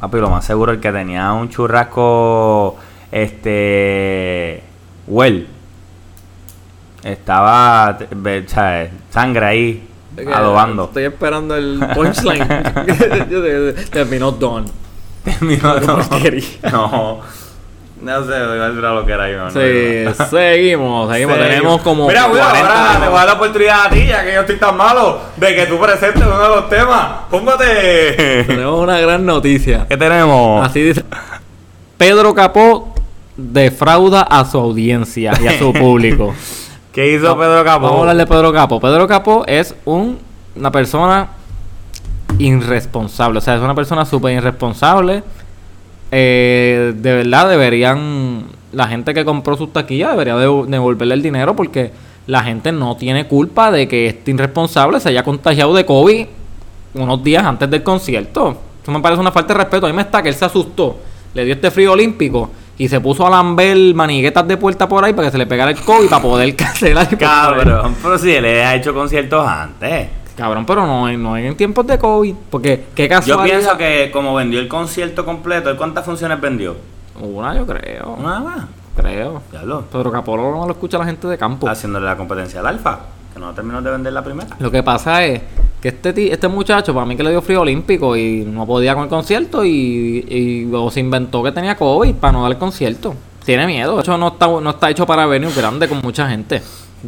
[0.00, 2.76] Papi, lo más seguro el que tenía un churrasco,
[3.10, 4.62] este,
[5.06, 5.46] well,
[7.02, 7.98] estaba,
[9.10, 9.88] sangre ahí,
[10.32, 10.84] adobando.
[10.84, 12.46] Estoy esperando el punchline.
[13.90, 14.64] Terminó Don.
[15.24, 15.74] Terminó
[16.20, 17.20] Qué no.
[18.04, 19.50] No, sé, voy a decir lo que era yo.
[19.50, 21.38] Sí, seguimos, seguimos.
[21.38, 22.06] Tenemos como.
[22.06, 24.56] Mira, 40 ahora te voy a dar la oportunidad a ti, ya que yo estoy
[24.56, 27.06] tan malo, de que tú presentes uno de los temas.
[27.30, 28.44] Póngate.
[28.46, 29.86] Tenemos una gran noticia.
[29.88, 30.66] ¿Qué tenemos?
[30.66, 31.02] Así dice.
[31.96, 32.94] Pedro Capó
[33.36, 36.34] defrauda a su audiencia y a su público.
[36.92, 37.84] ¿Qué hizo Pedro Capó?
[37.86, 38.80] Vamos a hablar de Pedro Capó.
[38.80, 40.18] Pedro Capó es un-
[40.54, 41.28] una persona
[42.38, 43.38] irresponsable.
[43.38, 45.22] O sea, es una persona súper irresponsable.
[46.16, 48.44] Eh, de verdad, deberían.
[48.72, 51.90] La gente que compró sus taquillas debería dev- devolverle el dinero porque
[52.26, 56.26] la gente no tiene culpa de que este irresponsable se haya contagiado de COVID
[56.94, 58.56] unos días antes del concierto.
[58.82, 59.86] Eso me parece una falta de respeto.
[59.86, 60.96] A mí me está que él se asustó,
[61.34, 65.12] le dio este frío olímpico y se puso a lamber maniguetas de puerta por ahí
[65.12, 67.16] para que se le pegara el COVID para poder cancelar.
[67.18, 70.08] Cabrón, pero si él ha hecho conciertos antes.
[70.36, 72.34] Cabrón, pero no, no en tiempos de COVID.
[72.50, 73.44] Porque, ¿qué Yo casualidad?
[73.44, 76.76] pienso que como vendió el concierto completo, ¿él cuántas funciones vendió?
[77.20, 78.16] Una, yo creo.
[78.20, 78.64] Nada más.
[78.96, 79.42] Creo.
[79.50, 79.84] Diablo.
[79.90, 81.68] Pedro Capolo no lo escucha la gente de campo.
[81.68, 83.00] Haciéndole la competencia al Alfa,
[83.32, 84.48] que no terminó de vender la primera.
[84.58, 85.40] Lo que pasa es
[85.80, 89.04] que este este muchacho, para mí que le dio frío olímpico y no podía con
[89.04, 93.14] el concierto y, y luego se inventó que tenía COVID para no dar el concierto.
[93.44, 93.96] Tiene miedo.
[93.96, 96.62] De hecho, no está, no está hecho para venues grandes con mucha gente.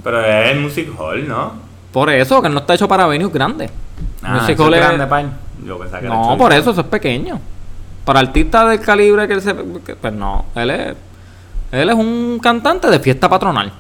[0.05, 1.66] Pero es el Music Hall, ¿no?
[1.97, 3.71] Por eso, que no está hecho para venues grandes.
[4.23, 5.33] Ah, Music Hall es grande, pan.
[5.65, 7.41] Yo pensaba que No, por eso, eso es pequeño.
[8.05, 9.55] Para artistas del calibre que él se...
[9.83, 10.95] que- pues no, él es...
[11.73, 13.73] Él es un cantante de fiesta patronal.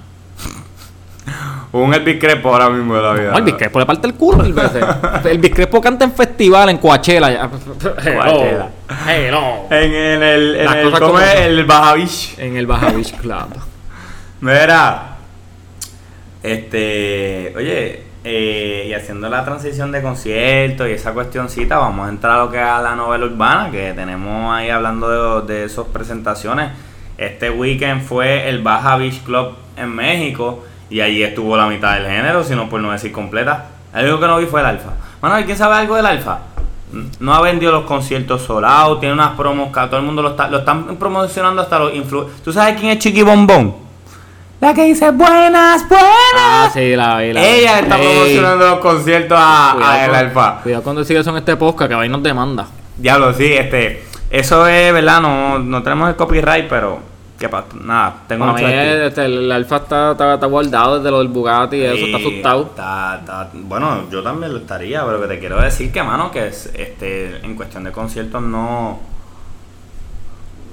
[1.72, 3.30] Un Elvis Crespo ahora mismo de la vida.
[3.32, 4.82] No, el Biscrepo le parte el culo veces.
[5.26, 7.50] El Biscrepo canta en festival en Coachella.
[7.50, 8.70] Coachella.
[9.06, 9.66] Hello.
[9.68, 11.34] En, en el, en el, cosas ¿cómo como es?
[11.34, 12.38] el Baja Beach.
[12.38, 13.58] En el Baja Beach Club.
[14.40, 15.16] Mira,
[16.42, 22.40] este, oye, eh, y haciendo la transición de concierto y esa cuestioncita, vamos a entrar
[22.40, 26.72] a lo que es la novela urbana, que tenemos ahí hablando de, de esas presentaciones.
[27.16, 32.06] Este weekend fue el Baja Beach Club en México y allí estuvo la mitad del
[32.06, 33.66] género, si no por no decir completa.
[33.94, 34.90] Único que no vi fue el Alfa.
[35.22, 36.40] Manuel, ¿quién sabe algo del Alfa?
[37.20, 40.58] No ha vendido los conciertos solados, tiene unas promos todo el mundo lo, está, lo
[40.58, 42.42] están promocionando hasta los influencers.
[42.42, 43.85] ¿Tú sabes quién es Chiqui Bombón?
[44.60, 46.06] La que dice buenas, buenas.
[46.34, 47.32] Ah, sí, la vi.
[47.32, 47.46] la vi.
[47.46, 50.60] Ella está Ey, promocionando los conciertos a, cuidado a el con- Alfa.
[50.62, 52.66] Cuidado cuando sigue eso en este podcast, que va y nos demanda.
[52.96, 54.04] Diablo, sí, este.
[54.30, 56.98] Eso es verdad, no, no tenemos el copyright, pero.
[57.38, 57.66] ¿Qué pasa?
[57.84, 58.68] Nada, tengo estilo.
[58.70, 62.62] este, el Alfa está, está, está guardado desde lo del Bugatti y eso, está asustado.
[62.62, 66.46] está- está- bueno, yo también lo estaría, pero que te quiero decir que, mano, que
[66.46, 69.00] es, este, en cuestión de conciertos no.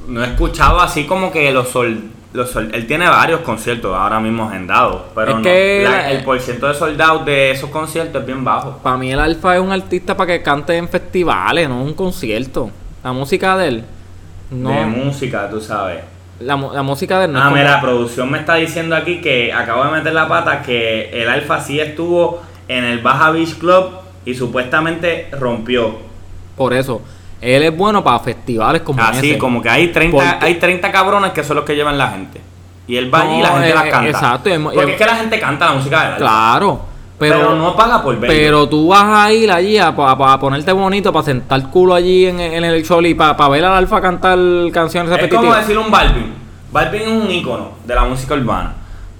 [0.07, 2.01] No he escuchado así como que los sol,
[2.33, 6.23] los Él tiene varios conciertos ahora mismo agendados, pero Es no, que la- la- el
[6.23, 8.77] porciento de soldados de esos conciertos es bien bajo.
[8.79, 12.71] Para mí el Alfa es un artista para que cante en festivales, no un concierto.
[13.03, 13.83] La música de él,
[14.51, 14.69] no.
[14.71, 15.99] De música, tú sabes.
[16.39, 19.53] La, la música de él no ah, es mira, producción me está diciendo aquí que
[19.53, 23.91] acabo de meter la pata que el Alfa sí estuvo en el Baja Beach Club
[24.25, 25.95] y supuestamente rompió.
[26.57, 27.01] Por eso,
[27.43, 29.37] él es bueno para festivales como Así ese.
[29.37, 32.41] como que hay 30, Porque- hay 30 cabrones que son los que llevan la gente.
[32.87, 34.09] Y él va allí y la gente eh, las canta.
[34.09, 36.17] exacto, y Porque y- es que la gente canta la música del Alfa.
[36.17, 36.81] Claro,
[37.17, 38.27] pero, Pero, no paga por verlo.
[38.35, 42.63] pero tú vas a ir allí a, ponerte bonito, para sentar culo allí en, en
[42.65, 44.37] el show y para ver al Alfa cantar
[44.73, 45.59] canciones es como repetitivas.
[45.61, 46.33] decir un Balvin.
[46.71, 48.73] Balvin es un ícono de la música urbana.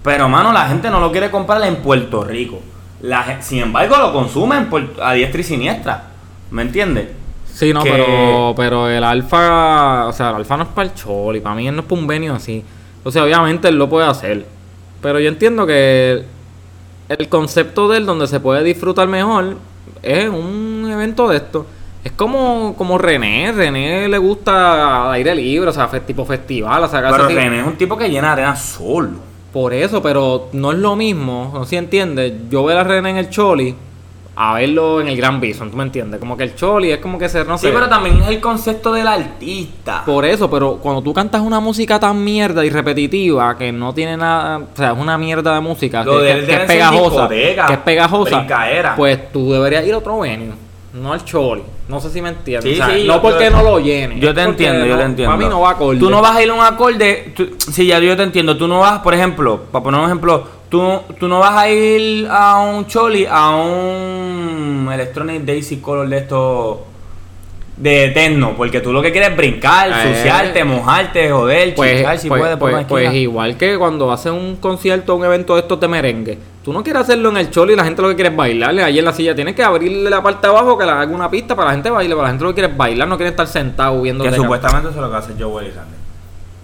[0.03, 2.59] Pero, mano, la gente no lo quiere comprar en Puerto Rico.
[3.01, 4.67] La, sin embargo, lo consumen
[5.01, 6.03] a diestra y siniestra.
[6.51, 7.07] ¿Me entiendes?
[7.53, 10.93] Sí, no, que- pero, pero el alfa, o sea, el alfa no es para el
[10.95, 12.63] choli, para mí él no es para un venue así.
[13.03, 14.45] O sea, obviamente él lo puede hacer.
[15.01, 16.23] Pero yo entiendo que
[17.09, 19.57] el concepto de él donde se puede disfrutar mejor
[20.01, 21.65] es un evento de esto.
[22.03, 26.87] Es como, como René, René le gusta al aire libre, o sea, tipo festival, o
[26.87, 27.33] sea, Pero así.
[27.33, 29.11] René es un tipo que llena arena solo.
[29.53, 32.33] Por eso, pero no es lo mismo, no sé si entiendes.
[32.49, 33.75] Yo ver a René en el Choli
[34.35, 36.19] a verlo en el Gran Bison, ¿tú me entiendes?
[36.19, 37.73] Como que el Choli es como que ser, no Sí, sé.
[37.73, 40.03] pero también es el concepto del artista.
[40.05, 44.17] Por eso, pero cuando tú cantas una música tan mierda y repetitiva que no tiene
[44.17, 47.27] nada, o sea, es una mierda de música Lo que, de que- que es pegajosa,
[47.29, 48.95] que es pegajosa, brincaera.
[48.95, 50.51] pues tú deberías ir a otro venue,
[50.93, 51.61] no al Choli.
[51.87, 52.63] No sé si me entiendes.
[52.75, 54.17] Sí, o sea, sí, no porque no lo llene.
[54.17, 55.35] Yo te entiendo, yo te entiendo.
[55.35, 55.99] Para mí no va acorde.
[55.99, 57.33] Tú no vas a ir a un acorde.
[57.35, 58.55] tú- sí, ya yo te entiendo.
[58.55, 62.27] Tú no vas, por ejemplo, para poner un ejemplo, tú, tú no vas a ir
[62.31, 66.87] a un choli, a un Electronic Daisy Color de esto
[67.77, 70.15] de techno, porque tú lo que quieres es brincar, Eh.
[70.15, 74.55] suciarte, mojarte, joder, Pues, chichar si pues, puedes pues- pues igual que cuando haces un
[74.55, 77.75] concierto, un evento de estos de merengue, tú no quieres hacerlo en el choli y
[77.75, 79.35] la gente lo que quiere es bailarle ahí en la silla.
[79.35, 81.91] Tienes que abrirle la parte de abajo que le haga una pista para la gente
[81.91, 84.33] baile, para la gente lo que quiere es bailar, no quiere estar sentado viendo que
[84.33, 85.97] supuestamente eso es lo que hace Joe Elizalde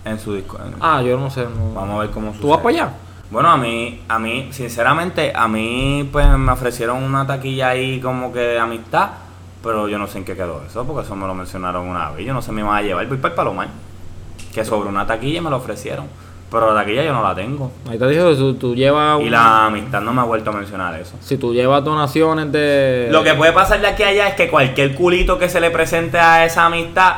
[0.05, 0.57] en su disco.
[0.57, 1.41] en- Ah, yo no sé.
[1.41, 2.63] no- Vamos a ver cómo ¿Tú vas sucede.
[2.63, 2.93] para allá?
[3.31, 8.33] Bueno, a mí, a mí, sinceramente, a mí pues me ofrecieron una taquilla ahí como
[8.33, 9.09] que de amistad,
[9.61, 12.25] pero yo no sé en qué quedó eso, porque eso me lo mencionaron una vez,
[12.25, 13.67] yo no sé me iban a llevar, voy para el Palomar,
[14.51, 16.07] que sobre una taquilla me lo ofrecieron,
[16.49, 19.21] pero la taquilla yo no la tengo, Ahí te dijo, si tú llevas...
[19.21, 21.15] y la amistad no me ha vuelto a mencionar eso.
[21.19, 23.09] Si tú llevas donaciones de...
[23.11, 25.69] Lo que puede pasar de aquí a allá es que cualquier culito que se le
[25.69, 27.13] presente a esa amistad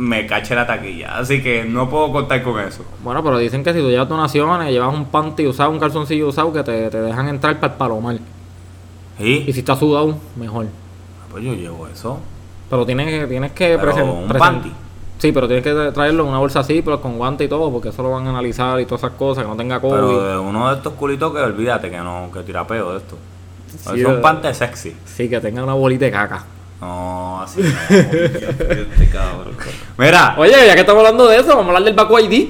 [0.00, 2.84] me cache la taquilla, así que no puedo contar con eso.
[3.04, 6.52] Bueno, pero dicen que si tú llevas donaciones, llevas un panty usado, un calzoncillo usado,
[6.52, 8.16] que te, te dejan entrar para el palomar.
[9.18, 9.52] Y ¿Y?
[9.52, 10.66] si estás sudado, mejor.
[11.30, 12.18] Pues yo llevo eso.
[12.70, 14.72] Pero tienes que, tienes que Pero presen- un panty.
[15.18, 17.70] Sí, pero tienes que tra- traerlo en una bolsa así, pero con guante y todo,
[17.70, 19.92] porque eso lo van a analizar y todas esas cosas, que no tenga COVID.
[19.92, 23.16] Pero de uno de estos culitos que olvídate que no, que tira peo de esto.
[23.92, 24.96] Sí, es un pante sexy.
[25.04, 26.44] Sí, que tenga una bolita de caca.
[26.80, 27.68] No, así no.
[29.12, 29.54] cabrón.
[29.98, 32.48] Mira, Oye, ya que estamos hablando de eso, vamos a hablar del Baku ID.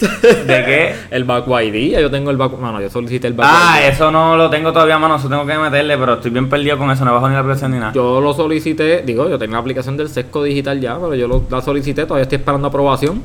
[0.00, 0.94] ¿de qué?
[1.10, 2.56] El Baku ID, ya yo tengo el Baku...
[2.56, 3.88] Bueno, yo solicité el Baku Ah, ID.
[3.92, 5.16] eso no lo tengo todavía, mano.
[5.16, 7.04] Eso tengo que meterle, pero estoy bien perdido con eso.
[7.04, 7.92] No bajo ni la aplicación ni nada.
[7.92, 11.44] Yo lo solicité, digo, yo tengo la aplicación del Sesco Digital ya, pero yo lo-
[11.50, 13.20] la solicité, todavía estoy esperando aprobación.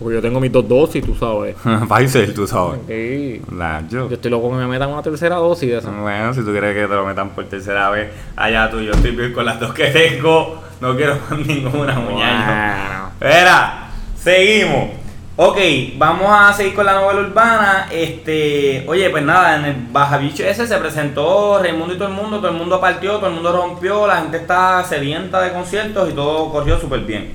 [0.00, 1.54] Porque yo tengo mis dos dosis, tú sabes.
[1.88, 2.80] Pfizer, tú sabes.
[2.88, 3.42] Sí.
[3.54, 4.08] La, yo.
[4.08, 5.90] Yo estoy loco que me metan una tercera dosis de esa.
[5.90, 8.80] Bueno, si tú quieres que te lo metan por tercera vez, allá tú.
[8.80, 10.62] Yo estoy bien con las dos que tengo.
[10.80, 12.46] No quiero más ninguna, muñeño.
[12.46, 13.10] Bueno.
[13.20, 15.00] Espera, seguimos.
[15.36, 15.58] Ok,
[15.96, 17.88] vamos a seguir con la novela urbana.
[17.90, 22.14] Este, oye, pues nada, en el Baja Bicho ese se presentó Raimundo y todo el
[22.14, 26.10] mundo, todo el mundo partió, todo el mundo rompió, la gente está sedienta de conciertos
[26.10, 27.32] y todo corrió súper bien.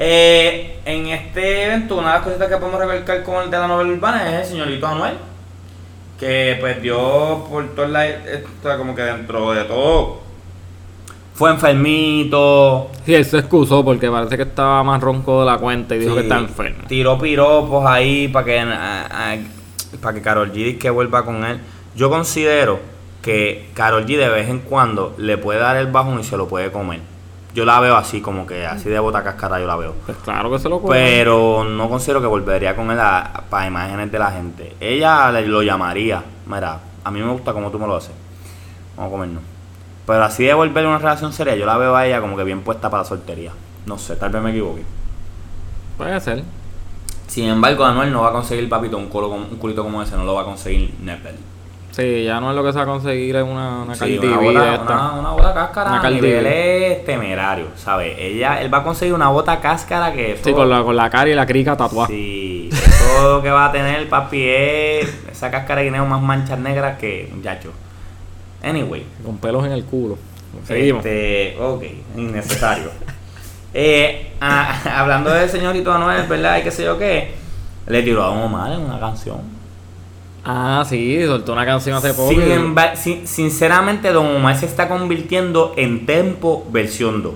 [0.00, 3.66] Eh, en este evento, una de las cositas que podemos recalcar con el de la
[3.66, 5.14] novela urbana es el señorito Anuel,
[6.20, 8.06] que pues dio por toda la,
[8.78, 10.20] como que dentro de todo,
[11.34, 15.94] fue enfermito, Sí, él se excusó porque parece que estaba más ronco de la cuenta
[15.94, 16.84] y dijo que está enfermo.
[16.88, 18.64] Tiró piropos ahí para que
[20.00, 21.60] para que Carol G que vuelva con él.
[21.96, 22.80] Yo considero
[23.22, 26.48] que Carol G de vez en cuando le puede dar el bajón y se lo
[26.48, 27.00] puede comer.
[27.54, 29.94] Yo la veo así, como que así de bota cascara yo la veo.
[30.06, 30.80] Pues claro que se lo.
[30.82, 34.76] Pero no considero que volvería con él a- para imágenes de la gente.
[34.80, 36.22] Ella le- lo llamaría.
[36.46, 38.12] Mira, a mí me gusta como tú me lo haces.
[38.96, 39.42] Vamos a comernos.
[40.06, 42.60] Pero así de volver una relación seria, yo la veo a ella como que bien
[42.62, 43.52] puesta para la soltería.
[43.86, 44.82] No sé, tal vez me equivoque.
[45.96, 46.44] Puede ser.
[47.26, 50.16] Sin embargo, Anuel no va a conseguir, papito, un, culo como- un culito como ese,
[50.16, 51.34] no lo va a conseguir Nepal.
[51.98, 54.36] Sí, ya no es lo que se va a conseguir en una, una Sí, una,
[54.36, 58.14] bota, una, una bota cáscara Una a niveles temerarios, ¿sabes?
[58.16, 61.10] Ella, él va a conseguir una bota cáscara que eso, Sí, con la, con la
[61.10, 62.06] cara y la crica tatuada.
[62.06, 66.60] Sí, eso lo que va a tener, papi, es esa cáscara de guineo más manchas
[66.60, 67.72] negras que, muchacho.
[68.62, 70.18] Anyway, Con pelos en el culo.
[70.68, 71.04] Seguimos.
[71.04, 71.82] Este, ok,
[72.16, 72.90] innecesario.
[73.74, 76.58] eh, ah, hablando del señorito Anuel, ¿verdad?
[76.58, 77.34] Y qué sé yo qué,
[77.88, 79.57] le tiró a Don Omar en una canción.
[80.50, 82.30] Ah, sí, soltó una canción hace poco.
[82.30, 87.34] Sin sin- sinceramente, Don Omar se está convirtiendo en Tempo versión 2.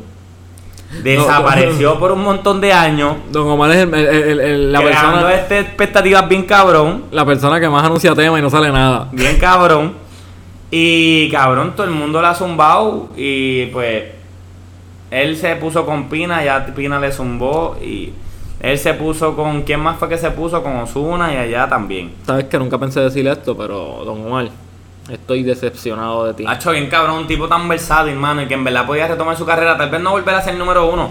[1.02, 3.16] Desapareció por un montón de años.
[3.30, 7.04] Don Omar es el- el- el- la, persona, este expectativas bien cabrón.
[7.10, 9.08] la persona que más anuncia tema y no sale nada.
[9.12, 9.94] Bien cabrón.
[10.70, 13.08] Y cabrón, todo el mundo le ha zumbado.
[13.16, 14.04] Y pues.
[15.10, 17.76] Él se puso con Pina, ya Pina le zumbó.
[17.82, 18.12] Y
[18.62, 19.62] él se puso con.
[19.62, 20.62] ¿Quién más fue que se puso?
[20.62, 22.14] Con Osuna y allá también.
[22.24, 24.48] Sabes que nunca pensé decir esto, pero Don Omar,
[25.10, 26.44] Estoy decepcionado de ti.
[26.46, 29.44] Hacho, bien cabrón, un tipo tan versátil, hermano, y que en verdad podía retomar su
[29.44, 31.10] carrera, tal vez no volver a ser número uno,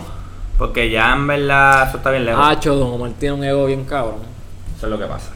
[0.57, 2.41] porque ya en verdad eso está bien lejos.
[2.43, 4.19] Hacho, Don Omar tiene un ego bien cabrón.
[4.77, 5.31] Eso es lo que pasa.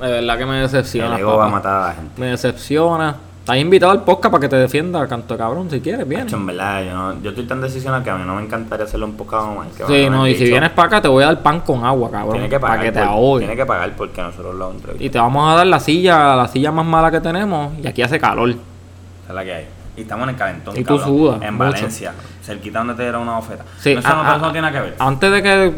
[0.00, 1.14] De verdad que me decepciona.
[1.14, 2.20] El ego va a matar a la gente.
[2.20, 3.16] Me decepciona.
[3.50, 6.24] Estás invitado al podcast para que te defienda, canto cabrón, si quieres, bien.
[6.32, 9.06] En verdad, yo, no- yo estoy tan decisional que a mí no me encantaría hacerlo
[9.06, 9.66] un poco más.
[9.88, 12.34] Sí, no, y si vienes para acá te voy a dar pan con agua, cabrón.
[12.34, 13.40] tiene que pagar, para que te ahogues.
[13.40, 15.02] Tiene que pagar porque nosotros lo entrevistamos.
[15.04, 17.72] Y te vamos a dar la silla, la silla más mala que tenemos.
[17.82, 18.50] Y aquí hace calor.
[18.50, 19.66] Es la que hay.
[19.96, 20.76] Y estamos en el calentón.
[20.76, 21.72] Y tú cabrón, sudas En mucho.
[21.72, 22.12] Valencia.
[22.44, 23.64] Cerquita donde te dieron una bofeta.
[23.80, 24.96] Sí, eso, a- no, a- no tiene nada que ver.
[25.00, 25.72] Antes de que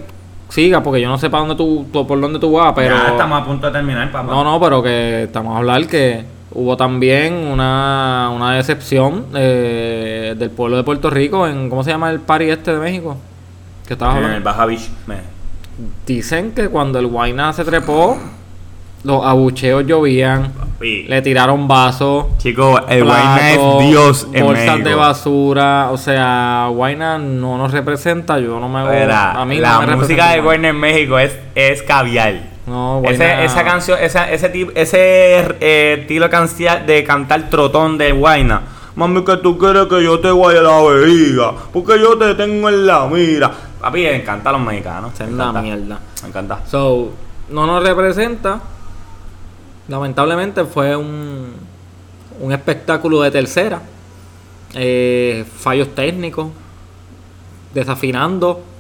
[0.51, 2.95] siga, porque yo no sé para dónde tú, tú- por dónde tú vas, pero.
[2.95, 4.31] Ya estamos a punto de terminar, papá.
[4.31, 10.51] No, no, pero que estamos a hablar que hubo también una, una decepción eh, del
[10.51, 11.69] pueblo de Puerto Rico en.
[11.71, 13.17] ¿Cómo se llama el party este de México?
[13.87, 14.37] Que estabas En hablando.
[14.39, 14.89] el Baja Beach.
[16.07, 18.17] Dicen que cuando el Guayna se trepó,
[19.05, 21.05] los abucheos llovían, Papi.
[21.05, 22.27] le tiraron vasos.
[22.39, 24.89] Chico, el Guayna es Dios en bolsas México.
[24.89, 29.63] de basura, o sea, Guayna no nos representa, yo no me Mira, a mí no
[29.63, 32.52] la me música de Guayna en México es, es caviar.
[32.67, 36.29] No, Ese- esa canción, esa, ese tipo, ese eh, estilo
[36.87, 38.63] de cantar trotón de Guayna.
[38.95, 42.69] Mami, que tú quieres que yo te vaya a la vejiga, porque yo te tengo
[42.69, 43.51] en la mira.
[43.81, 45.13] Papi, me encanta a los mexicanos.
[45.19, 45.99] Me la mierda.
[46.23, 46.61] Me encanta.
[46.67, 47.11] So,
[47.49, 48.61] no nos representa.
[49.89, 51.53] Lamentablemente fue un,
[52.41, 53.81] un espectáculo de tercera.
[54.75, 56.49] Eh, fallos técnicos.
[57.75, 58.63] Desafinando.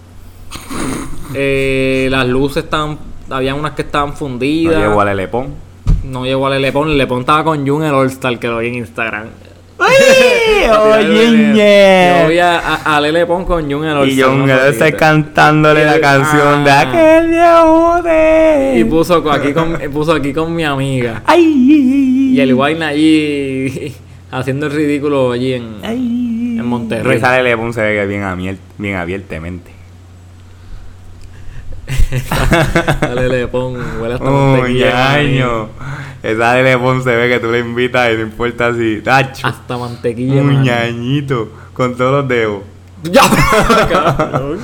[1.34, 2.98] Eh, las luces estaban.
[3.30, 4.76] Había unas que estaban No fundidas.
[4.76, 5.48] llego al Elepón.
[6.04, 6.88] No llegó a Lelepon.
[6.90, 9.26] Lelepon estaba con Jun el All-Star que lo vi en Instagram.
[9.78, 10.68] ¡Ay!
[10.70, 14.30] Oye, Yo vi a, a, a Lelepon con Jun el All-Star.
[14.30, 16.80] Y una está cantándole la Y- canción de ah.
[16.80, 18.74] aquel viejo de.
[18.78, 21.22] Y puso aquí con, puso aquí con mi amiga.
[21.26, 22.32] ¡Ay!
[22.34, 23.94] Y el Wayne allí
[24.30, 26.56] haciendo el ridículo allí en, ¡Ay!
[26.58, 27.16] en Monterrey.
[27.18, 29.71] Y sale Lepón se ve que bien, bien abiertamente.
[33.00, 35.12] Dale, le pon, huele hasta Un mantequilla.
[35.14, 35.68] año.
[36.22, 39.00] Esa de Lepón se ve que tú le invitas y no importa si.
[39.02, 39.46] ¡Tacho!
[39.46, 40.40] Hasta mantequilla.
[40.40, 42.62] Un ñañito con todos los dedos.
[43.02, 43.22] ¡Ya!
[43.90, 44.58] cabrón.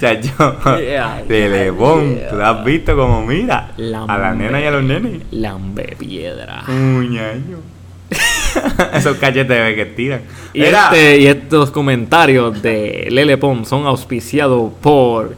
[0.00, 0.56] Chacho.
[0.80, 2.16] Yeah, De Lepón.
[2.16, 2.30] yeah.
[2.30, 3.72] Tú has visto como mira.
[3.76, 5.22] La a las nenas y a los nenes.
[5.32, 6.62] Lambe piedra.
[6.68, 7.58] Un ñaño.
[8.94, 10.20] Esos cachetes que tiran.
[10.54, 15.34] Y, este, y estos comentarios de Lele Pon son auspiciados por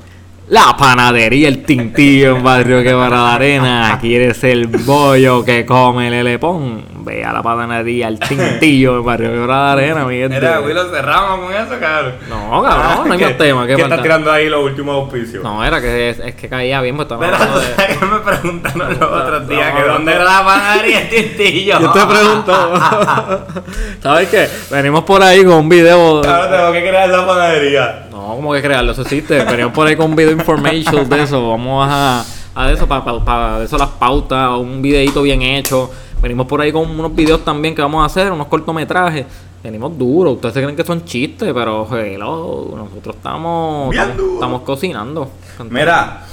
[0.51, 3.99] la panadería El Tintillo en Barrio Quebrada la Arena.
[4.01, 6.85] ¿Quieres el bollo que come Lele Pon?
[7.05, 10.37] Ve a la panadería El Tintillo en Barrio Quebrada la Arena, mi gente.
[10.37, 12.15] Mira, Willow, cerramos con eso, cabrón.
[12.31, 13.67] No, cabrón, no hay ¿Qué- más tema.
[13.67, 15.43] ¿Qué ¿Qué estás tirando ahí los últimos auspicios?
[15.45, 17.37] No, era que es, es que caía bien, pues Pero de...
[17.37, 19.75] ¿sabes qué me preguntaron los otros días?
[19.75, 21.79] que dónde era la panadería el tintillo.
[21.81, 22.73] Yo te pregunto.
[24.03, 24.49] ¿Sabes qué?
[24.71, 26.19] Venimos por ahí con un video.
[26.25, 28.08] Ahora tengo que crear la panadería.
[28.29, 29.43] No, como que crearlo, eso existe.
[29.43, 31.49] Venimos por ahí con un video information de eso.
[31.49, 32.23] Vamos a,
[32.55, 35.91] a eso, para eso las pautas, un videito bien hecho.
[36.21, 39.25] Venimos por ahí con unos videos también que vamos a hacer, unos cortometrajes.
[39.65, 40.35] Venimos duros.
[40.35, 44.35] Ustedes se creen que son chistes, pero hello, nosotros estamos, Bien estamos, duro.
[44.35, 45.31] estamos cocinando.
[45.71, 46.27] Mira,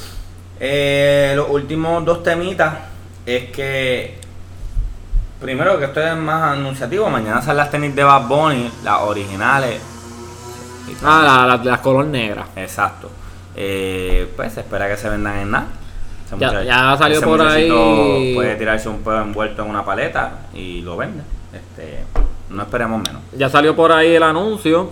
[0.59, 2.73] eh, los últimos dos temitas
[3.25, 4.19] es que.
[5.39, 7.09] Primero que esto es más anunciativo.
[7.09, 9.94] Mañana salen las tenis de Bad Bunny, las originales.
[11.03, 12.47] Ah, la- la- las color negras.
[12.55, 13.09] Exacto.
[13.55, 15.67] Eh, pues se espera que se vendan en nada.
[16.25, 18.33] Ese Ya- muchacho- ya salió ese por ahí.
[18.35, 21.23] Puede tirarse un pedo envuelto en una paleta y lo vende.
[21.53, 22.03] Este,
[22.49, 23.21] no esperemos menos.
[23.37, 24.89] Ya salió por ahí el anuncio.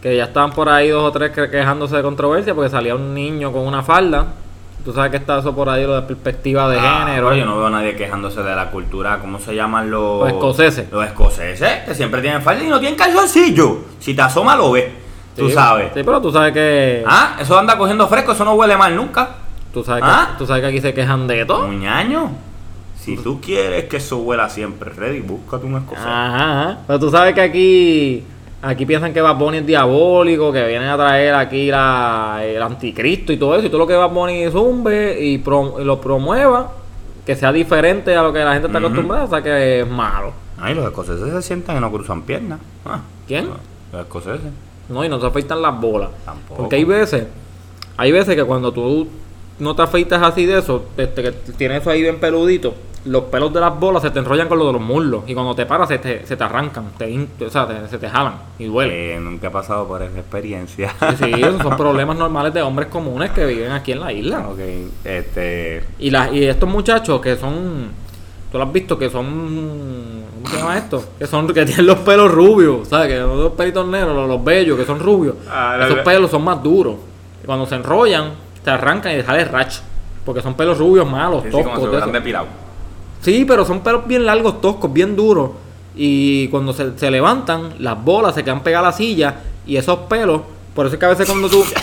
[0.00, 3.12] Que ya estaban por ahí dos o tres que- quejándose de controversia porque salía un
[3.12, 4.28] niño con una falda.
[4.84, 7.28] Tú sabes que está eso por ahí, lo de perspectiva de Ah, género.
[7.28, 10.20] pero yo no veo a nadie quejándose de la cultura, ¿cómo se llaman los...
[10.20, 10.90] Los escoceses.
[10.90, 13.78] Los escoceses, que siempre tienen falda y no tienen calzoncillo.
[13.98, 14.86] Si te asoma lo ves,
[15.36, 15.88] tú sabes.
[15.94, 17.04] Sí, pero tú sabes que.
[17.06, 19.28] Ah, eso anda cogiendo fresco, eso no huele mal nunca.
[19.72, 20.30] Tú sabes, ¿Ah?
[20.32, 21.66] que, tú sabes que aquí se quejan de todo.
[21.66, 22.30] Un ñaño.
[22.98, 26.04] Si tú quieres que eso huela siempre, ready, búscate un escocés.
[26.04, 26.78] Ajá, ajá.
[26.86, 28.24] Pero tú sabes que aquí.
[28.62, 33.32] Aquí piensan que Bad Bunny es diabólico, que vienen a traer aquí la, el anticristo
[33.32, 33.66] y todo eso.
[33.66, 36.72] Y todo lo que Bad Bunny zumbe y, pro- y lo promueva,
[37.24, 40.32] que sea diferente a lo que la gente está acostumbrada, o sea que es malo.
[40.58, 42.60] Ay, los escoceses se sientan y no cruzan piernas.
[42.84, 43.48] Ah, ¿Quién?
[43.92, 44.50] Los escoceses.
[44.90, 46.10] No, y no se afeitan las bolas.
[46.26, 46.60] Tampoco.
[46.62, 47.26] Porque hay veces,
[47.96, 49.08] hay veces que cuando tú
[49.58, 52.74] no te afeitas así de eso, este, que tienes eso ahí bien peludito,
[53.06, 55.22] los pelos de las bolas se te enrollan con los de los muslos.
[55.26, 58.08] Y cuando te paras se te, se te arrancan, te, o sea, te- se te
[58.08, 59.14] jalan y duele.
[59.16, 60.92] Eh, nunca he pasado por esa experiencia.
[61.16, 64.46] Sí, sí, esos son problemas normales de hombres comunes que viven aquí en la isla.
[64.48, 64.58] ok,
[65.04, 65.84] este...
[65.98, 67.88] Y, las y estos muchachos que son
[68.52, 70.24] tú lo has visto que son.
[70.42, 71.04] ¿Cómo se llama esto?
[71.18, 73.08] Que son que tienen los pelos rubios, ¿sabes?
[73.08, 75.36] Que son los pelitos negros, los, los bellos, que son rubios.
[75.48, 76.96] Ah, Esos la- pelos son más duros.
[77.42, 78.32] Y cuando se enrollan,
[78.64, 79.80] se arrancan y sale racho.
[80.24, 81.90] Porque son pelos rubios malos, Sí, sí, como toscos.
[83.22, 85.50] Sí, pero son pelos bien largos, toscos, bien duros.
[85.94, 89.34] Y cuando se, se levantan, las bolas se quedan pegadas a la silla.
[89.66, 90.40] Y esos pelos,
[90.74, 91.64] por eso es que a veces cuando tú.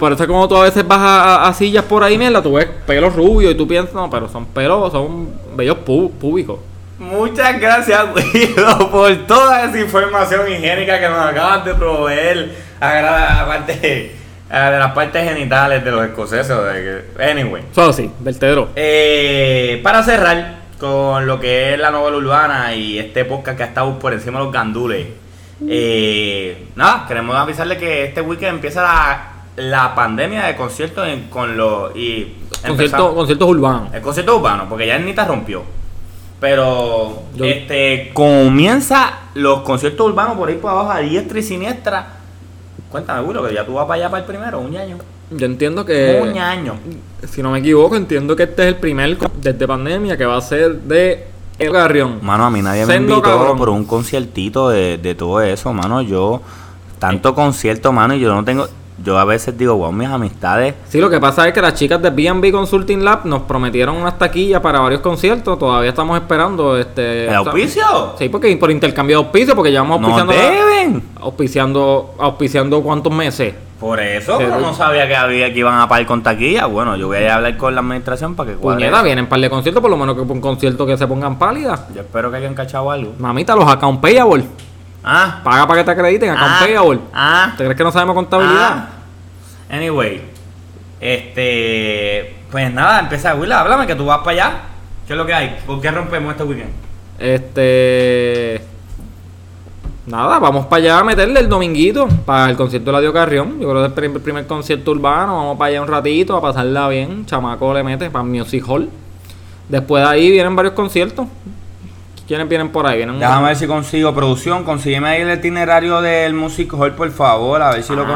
[0.00, 2.18] Por eso es que cuando tú a veces vas a, a- a sillas por ahí,
[2.18, 6.10] mierda, tú ves pelos rubios y tú piensas, no, pero son pelos, son bellos pú-
[6.10, 6.58] públicos.
[6.98, 12.56] Muchas gracias, Guido, por toda esa información higiénica que nos acabas de proveer.
[12.80, 14.16] Aparte
[14.50, 16.48] ah, de las partes genitales de los escoceses.
[16.48, 17.62] de que- Anyway.
[17.72, 18.68] Solo sí, vertedero.
[18.76, 23.66] Eh, para cerrar con lo que es la novela urbana y este podcast que ha
[23.66, 25.06] estado por encima de los gandules.
[25.68, 31.56] eh, nada, queremos avisarle que este weekend empieza la, la pandemia de conciertos en- con
[31.56, 31.96] los.
[31.96, 32.34] Y
[32.66, 33.94] Concierto, conciertos urbanos.
[33.94, 35.62] el concierto urbano, porque ya Nita rompió.
[36.40, 42.06] Pero Yo- este comienza los conciertos urbanos por ahí por abajo a diestra y siniestra.
[42.96, 44.96] Cuéntame, Willow, que ya tú vas para allá para el primero, un año.
[45.30, 46.76] Yo entiendo que, un año.
[47.28, 50.40] si no me equivoco, entiendo que este es el primer desde pandemia que va a
[50.40, 51.26] ser de
[51.58, 52.20] El Garrión.
[52.22, 53.58] Mano, a mí nadie me invitó cabrón.
[53.58, 56.00] por un conciertito de, de todo eso, mano.
[56.00, 56.40] Yo,
[56.98, 58.66] tanto concierto, mano, y yo no tengo.
[59.04, 60.74] Yo a veces digo, wow, mis amistades.
[60.88, 64.18] Sí, lo que pasa es que las chicas de B&B Consulting Lab nos prometieron unas
[64.18, 65.58] taquillas para varios conciertos.
[65.58, 67.28] Todavía estamos esperando este...
[67.28, 68.14] ¿El auspicio?
[68.18, 70.32] Sí, porque por intercambio de auspicio, porque llevamos ¡Nos auspiciando...
[70.32, 71.02] deben!
[71.20, 73.54] Auspiciando, auspiciando cuántos meses.
[73.78, 76.64] Por eso, Pero- no sabía que había que iban a pagar con taquilla.
[76.64, 78.86] Bueno, yo voy a ir a hablar con la administración para que cuadre.
[78.86, 81.84] Puñeta, vienen par de conciertos, por lo menos que un concierto que se pongan pálidas.
[81.94, 83.12] Yo espero que hayan cachado algo.
[83.18, 84.44] Mamita, los account payable.
[85.08, 88.70] Ah, Paga para que te acrediten, account ah, ah, ¿Te crees que no sabemos contabilidad?
[88.72, 88.88] Ah.
[89.70, 90.20] Anyway,
[91.00, 92.34] este.
[92.50, 94.60] Pues nada, empieza Willa, háblame que tú vas para allá.
[95.06, 95.58] ¿Qué es lo que hay?
[95.64, 96.72] ¿Por qué rompemos este weekend?
[97.20, 98.60] Este.
[100.06, 103.60] Nada, vamos para allá a meterle el dominguito para el concierto de la Dio Carrión.
[103.60, 105.36] Yo creo que es el primer, primer concierto urbano.
[105.36, 107.26] Vamos para allá un ratito a pasarla bien.
[107.26, 108.90] Chamaco le mete para Music Hall.
[109.68, 111.28] Después de ahí vienen varios conciertos.
[112.26, 112.96] ¿Quiénes vienen por ahí?
[112.96, 114.64] Vienen Déjame ver si consigo producción.
[114.64, 118.08] Consígueme ahí el itinerario del Music Hall, por favor, a ver si lo Ah, y,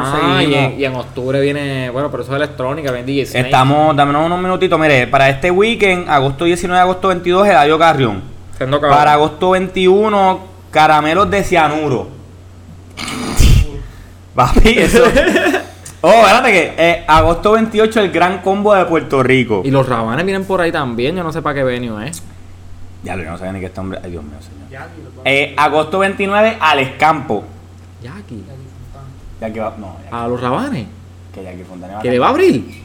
[0.45, 0.73] conseguimos.
[0.73, 1.89] en, y en octubre viene.
[1.91, 3.45] Bueno, pero eso es electrónica, viene DJ Snake.
[3.45, 4.77] Estamos, dame unos minutitos.
[4.77, 8.21] Mire, para este weekend, agosto 19, agosto 22, Eladio Carrión.
[8.81, 10.39] Para agosto 21,
[10.71, 12.09] caramelos de cianuro.
[14.35, 15.03] Papi, eso.
[16.01, 19.61] Oh, espérate que eh, agosto 28 el gran combo de Puerto Rico.
[19.63, 21.15] Y los rabanes vienen por ahí también.
[21.15, 22.11] Yo no sé para qué venue, ¿eh?
[23.03, 23.99] Ya lo yo no sabía ni que este hombre.
[24.03, 24.87] Ay, Dios mío, señor.
[25.25, 27.43] Eh, agosto 29, Alex Campo.
[28.03, 28.43] Jackie.
[29.39, 29.73] Ya que va.
[29.77, 30.85] No, ya A los rabanes.
[31.33, 32.81] que Jackie Fontana va Que le va a abrir.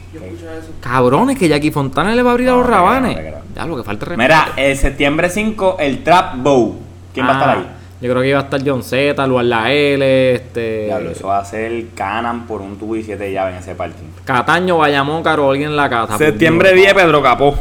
[0.81, 3.15] Cabrones, que Jackie Fontana le va a abrir a No, los te creo, rabanes.
[3.17, 3.37] no.
[3.55, 4.21] Ya, lo que falta es respeto.
[4.21, 6.79] Mira, el septiembre 5, el Trap Bow.
[7.13, 7.67] ¿Quién va a estar Ah, ahí?
[7.99, 10.85] Yo creo que iba a estar John Z, Luar La L, este.
[10.85, 14.05] Diablo, eso va a ser Canan por un tubo y siete llaves en ese parking.
[14.23, 16.17] Cataño, Bayamón, Carolina en la casa.
[16.17, 16.81] Septiembre puño.
[16.81, 17.55] 10, Pedro Capó.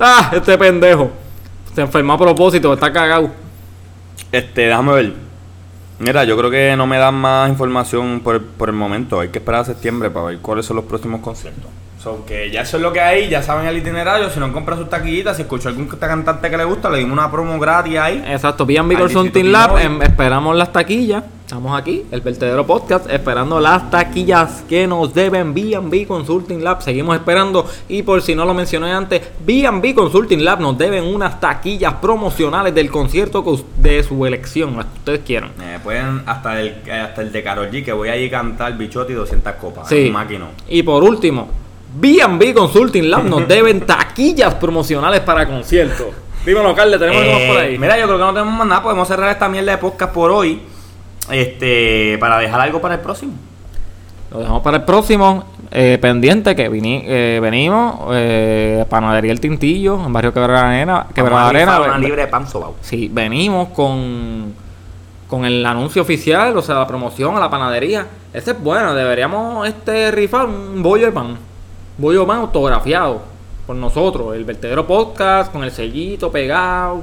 [0.00, 1.10] Ah, este pendejo.
[1.78, 3.30] Se enfermó a propósito, está cagado.
[4.32, 5.12] Este, déjame ver.
[6.00, 9.20] Mira, yo creo que no me dan más información por, por el momento.
[9.20, 11.70] Hay que esperar a septiembre para ver cuáles son los próximos conciertos.
[12.08, 14.30] So, que ya eso es lo que hay, ya saben el itinerario.
[14.30, 17.30] Si no compran sus taquillitas, si escuchó algún cantante que le gusta, le dimos una
[17.30, 18.24] promo gratis ahí.
[18.26, 21.24] Exacto, Al Consulting Distrito Lab, em, esperamos las taquillas.
[21.42, 26.82] Estamos aquí, el vertedero podcast, esperando las taquillas que nos deben B&B Consulting Lab.
[26.82, 31.40] Seguimos esperando y por si no lo mencioné antes, B&B Consulting Lab nos deben unas
[31.40, 33.44] taquillas promocionales del concierto
[33.76, 35.50] de su elección, las que ustedes quieran.
[35.60, 38.76] Eh, pueden hasta el, eh, hasta el de Karol G, que voy allí a cantar
[38.76, 39.88] Bichotti 200 copas.
[39.88, 40.06] Sí.
[40.06, 40.48] Un máquino.
[40.68, 41.48] Y por último,
[41.94, 46.06] B&B Consulting Lab nos deben taquillas promocionales para conciertos.
[46.44, 47.78] Dímelo, Carle, tenemos algo más por Eh, ahí.
[47.78, 48.82] Mira, yo creo que no tenemos más nada.
[48.82, 50.62] Podemos cerrar esta mierda de podcast por hoy.
[51.30, 53.32] Este, para dejar algo para el próximo.
[54.30, 55.44] Lo dejamos para el próximo.
[55.70, 58.08] eh, pendiente que vini- eh, venimos.
[58.12, 61.06] Eh, Panadería El Tintillo, en barrio Quebrada Arena.
[61.14, 61.80] Quebrada Arena.
[61.80, 62.76] una libre de pan sobao.
[62.80, 64.54] Sí, venimos con,
[65.28, 68.06] con el anuncio oficial, o sea, la promoción a la panadería.
[68.32, 71.38] Ese es bueno, deberíamos este rifar un bollo de pan.
[71.98, 73.20] Bollo de pan autografiado
[73.66, 74.34] por nosotros.
[74.34, 77.02] El vertedero podcast, con el sellito pegado.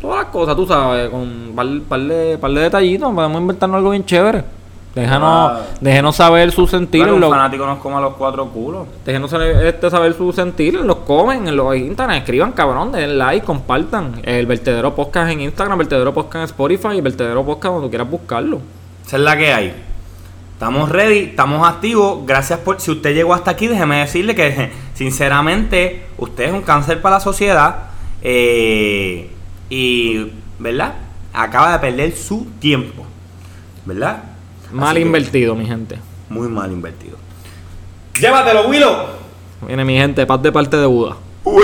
[0.00, 3.14] Todas las cosas, tú sabes, con un par, par de, par de detallitos.
[3.14, 4.44] Podemos inventarnos algo bien chévere.
[4.94, 5.60] Déjanos, Ah.
[5.80, 7.00] déjenos saber su sentir.
[7.00, 8.86] Claro, en un lo- fanático nos coma los cuatro culos.
[9.04, 13.44] Déjenos saber, este, saber su sentir, los comen en los internet, escriban cabrón, den like,
[13.44, 18.08] compartan el vertedero podcast en Instagram, vertedero podcast en Spotify y vertedero podcast donde quieras
[18.08, 18.58] buscarlo.
[19.04, 19.74] Esa es la que hay.
[20.64, 22.24] Estamos ready, estamos activos.
[22.24, 22.80] Gracias por.
[22.80, 27.20] Si usted llegó hasta aquí, déjeme decirle que, sinceramente, usted es un cáncer para la
[27.20, 27.90] sociedad.
[28.22, 29.28] Eh,
[29.68, 30.94] y, ¿verdad?
[31.34, 33.04] Acaba de perder su tiempo.
[33.84, 34.24] ¿Verdad?
[34.72, 35.98] Mal Así que, invertido, mi gente.
[36.30, 37.18] Muy mal invertido.
[38.18, 38.96] Llévatelo, Willow.
[39.66, 41.16] Viene mi gente, paz de parte de Buda.
[41.44, 41.62] Uy.